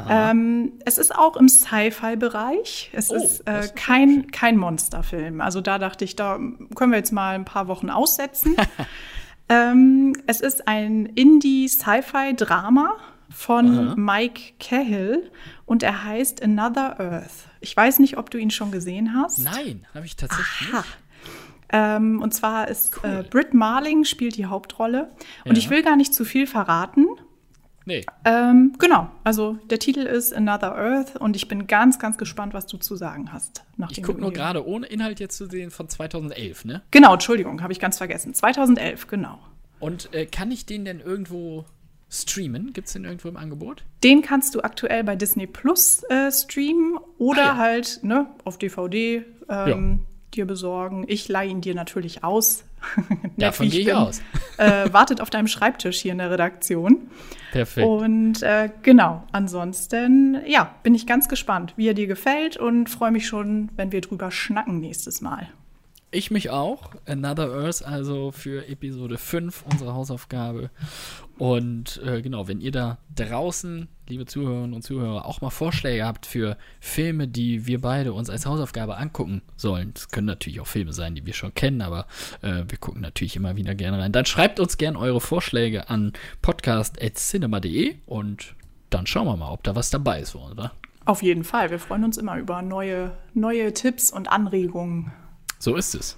Ähm, 0.09 0.75
es 0.85 0.99
ist 0.99 1.15
auch 1.15 1.37
im 1.37 1.49
Sci-Fi-Bereich. 1.49 2.91
Es 2.93 3.11
oh, 3.11 3.17
ist 3.17 3.41
äh, 3.47 3.69
kein, 3.75 4.31
kein 4.31 4.57
Monsterfilm. 4.57 5.41
Also 5.41 5.61
da 5.61 5.79
dachte 5.79 6.05
ich, 6.05 6.15
da 6.15 6.39
können 6.77 6.93
wir 6.93 6.99
jetzt 6.99 7.13
mal 7.13 7.35
ein 7.35 7.45
paar 7.45 7.67
Wochen 7.67 7.91
aussetzen. 7.91 8.55
ähm, 9.49 10.15
es 10.29 10.41
ist 10.41 10.69
ein 10.69 11.07
Indie-Sci-Fi-Drama 11.07 12.95
von 13.31 13.89
Aha. 13.89 13.95
Mike 13.97 14.55
Cahill 14.59 15.31
und 15.67 15.83
er 15.83 16.05
heißt 16.05 16.43
Another 16.43 17.01
Earth. 17.01 17.49
Ich 17.61 17.77
weiß 17.77 17.99
nicht, 17.99 18.19
ob 18.19 18.31
du 18.31 18.39
ihn 18.39 18.51
schon 18.51 18.71
gesehen 18.71 19.15
hast. 19.15 19.39
Nein, 19.39 19.87
habe 19.95 20.07
ich 20.07 20.17
tatsächlich 20.17 20.73
Aha. 20.73 20.79
nicht. 20.79 20.99
Ähm, 21.71 22.23
und 22.23 22.33
zwar 22.33 22.69
ist 22.69 23.03
cool. 23.03 23.11
äh, 23.11 23.23
Britt 23.29 23.55
Marling 23.55 24.05
spielt 24.05 24.37
die 24.37 24.47
Hauptrolle. 24.47 25.11
Und 25.45 25.53
ja. 25.53 25.59
ich 25.59 25.71
will 25.71 25.83
gar 25.83 25.97
nicht 25.97 26.15
zu 26.15 26.25
viel 26.25 26.47
verraten. 26.47 27.07
Nee. 27.87 28.07
Ähm, 28.25 28.75
genau, 28.79 29.11
also 29.25 29.59
der 29.69 29.79
Titel 29.79 30.01
ist 30.01 30.33
Another 30.33 30.75
Earth 30.75 31.17
und 31.17 31.37
ich 31.37 31.49
bin 31.49 31.67
ganz, 31.67 31.99
ganz 31.99 32.17
gespannt, 32.17 32.55
was 32.55 32.67
du 32.67 32.79
zu 32.79 32.97
sagen 32.97 33.33
hast. 33.33 33.65
Ich 33.91 34.03
gucke 34.03 34.21
nur 34.21 34.33
gerade, 34.33 34.67
ohne 34.67 34.87
Inhalt 34.87 35.21
jetzt 35.21 35.37
zu 35.37 35.47
sehen, 35.47 35.71
von 35.71 35.89
2011, 35.89 36.65
ne? 36.65 36.83
Genau, 36.91 37.13
Entschuldigung, 37.13 37.63
habe 37.63 37.75
ich 37.75 37.81
ganz 37.81 37.99
vergessen. 37.99 38.33
2011, 38.33 39.07
genau. 39.09 39.39
Und 39.81 40.15
äh, 40.15 40.25
kann 40.25 40.51
ich 40.51 40.65
den 40.65 40.87
denn 40.87 41.01
irgendwo 41.01 41.67
streamen? 42.11 42.73
Gibt 42.73 42.87
es 42.87 42.93
den 42.93 43.05
irgendwo 43.05 43.29
im 43.29 43.37
Angebot? 43.37 43.85
Den 44.03 44.23
kannst 44.23 44.55
du 44.55 44.63
aktuell 44.63 45.05
bei 45.05 45.17
Disney 45.17 45.47
Plus 45.47 46.03
äh, 46.05 46.31
streamen 46.31 46.99
oder 47.19 47.43
ah, 47.43 47.47
ja. 47.47 47.57
halt 47.57 48.01
ne, 48.03 48.27
auf 48.45 48.59
DVD 48.59 49.25
ähm, 49.49 50.01
ja. 50.01 50.07
dir 50.35 50.47
besorgen. 50.47 51.05
Ich 51.09 51.29
leihe 51.29 51.51
ihn 51.51 51.61
dir 51.61 51.75
natürlich 51.75 52.25
aus. 52.25 52.65
Davon 53.37 53.69
gehe 53.71 53.81
ich 53.81 53.87
bin, 53.87 53.95
aus. 53.95 54.21
äh, 54.59 54.93
wartet 54.93 55.21
auf 55.21 55.31
deinem 55.31 55.47
Schreibtisch 55.47 56.01
hier 56.01 56.13
in 56.13 56.19
der 56.19 56.31
Redaktion. 56.31 57.09
Perfekt. 57.53 57.87
Und 57.87 58.43
äh, 58.43 58.69
genau, 58.83 59.25
ansonsten, 59.33 60.41
ja, 60.47 60.75
bin 60.83 60.95
ich 60.95 61.07
ganz 61.07 61.29
gespannt, 61.29 61.73
wie 61.77 61.89
er 61.89 61.95
dir 61.95 62.07
gefällt 62.07 62.57
und 62.57 62.91
freue 62.91 63.11
mich 63.11 63.27
schon, 63.27 63.71
wenn 63.77 63.93
wir 63.93 64.01
drüber 64.01 64.31
schnacken 64.31 64.81
nächstes 64.81 65.21
Mal. 65.21 65.49
Ich 66.15 66.31
mich 66.31 66.49
auch. 66.49 66.91
Another 67.07 67.51
Earth, 67.51 67.85
also 67.85 68.31
für 68.31 68.69
Episode 68.69 69.19
5, 69.19 69.65
unsere 69.69 69.95
Hausaufgabe. 69.95 70.71
Und 71.39 72.01
äh, 72.07 72.23
genau, 72.23 72.47
wenn 72.47 72.61
ihr 72.61 72.71
da 72.71 72.99
draußen, 73.17 73.89
liebe 74.09 74.25
Zuhörerinnen 74.25 74.75
und 74.75 74.83
Zuhörer, 74.83 75.27
auch 75.27 75.41
mal 75.41 75.51
Vorschläge 75.51 76.07
habt 76.07 76.25
für 76.25 76.57
Filme, 76.79 77.27
die 77.27 77.67
wir 77.67 77.81
beide 77.81 78.13
uns 78.13 78.31
als 78.31 78.47
Hausaufgabe 78.47 78.97
angucken 78.97 79.43
sollen, 79.57 79.91
das 79.93 80.09
können 80.09 80.29
natürlich 80.29 80.61
auch 80.61 80.69
Filme 80.69 80.93
sein, 80.93 81.17
die 81.17 81.27
wir 81.27 81.33
schon 81.33 81.53
kennen, 81.53 81.83
aber 81.83 82.07
äh, 82.43 82.63
wir 82.69 82.79
gucken 82.79 83.03
natürlich 83.03 83.35
immer 83.35 83.57
wieder 83.57 83.75
gerne 83.75 83.99
rein, 83.99 84.13
dann 84.13 84.25
schreibt 84.25 84.61
uns 84.61 84.79
gerne 84.79 84.97
eure 85.01 85.21
Vorschläge 85.21 85.91
an 85.91 86.13
podcast.cinema.de 86.43 87.97
und 88.07 88.55
dann 88.91 89.09
schauen 89.09 89.27
wir 89.27 89.37
mal, 89.37 89.51
ob 89.51 89.65
da 89.65 89.75
was 89.75 89.91
dabei 89.91 90.21
ist, 90.21 90.37
oder? 90.37 90.71
Auf 91.07 91.25
jeden 91.25 91.43
Fall. 91.43 91.71
Wir 91.71 91.81
freuen 91.81 92.05
uns 92.05 92.19
immer 92.19 92.39
über 92.39 92.63
neue, 92.63 93.11
neue 93.35 93.75
Tipps 93.75 94.13
und 94.13 94.31
Anregungen. 94.31 95.11
So 95.59 95.77
ist 95.77 95.95
es. 95.95 96.17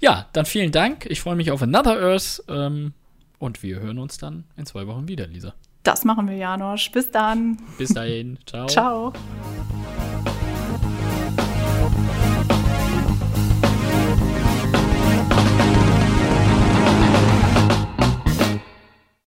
Ja, 0.00 0.26
dann 0.32 0.46
vielen 0.46 0.72
Dank. 0.72 1.06
Ich 1.06 1.20
freue 1.20 1.36
mich 1.36 1.50
auf 1.50 1.62
Another 1.62 2.00
Earth. 2.00 2.42
Ähm, 2.48 2.92
und 3.38 3.62
wir 3.62 3.80
hören 3.80 3.98
uns 3.98 4.18
dann 4.18 4.44
in 4.56 4.66
zwei 4.66 4.86
Wochen 4.86 5.08
wieder, 5.08 5.26
Lisa. 5.26 5.54
Das 5.82 6.04
machen 6.04 6.28
wir, 6.28 6.36
Janosch. 6.36 6.90
Bis 6.90 7.10
dann. 7.10 7.58
Bis 7.78 7.90
dahin. 7.90 8.38
Ciao. 8.46 8.66
Ciao. 8.66 9.12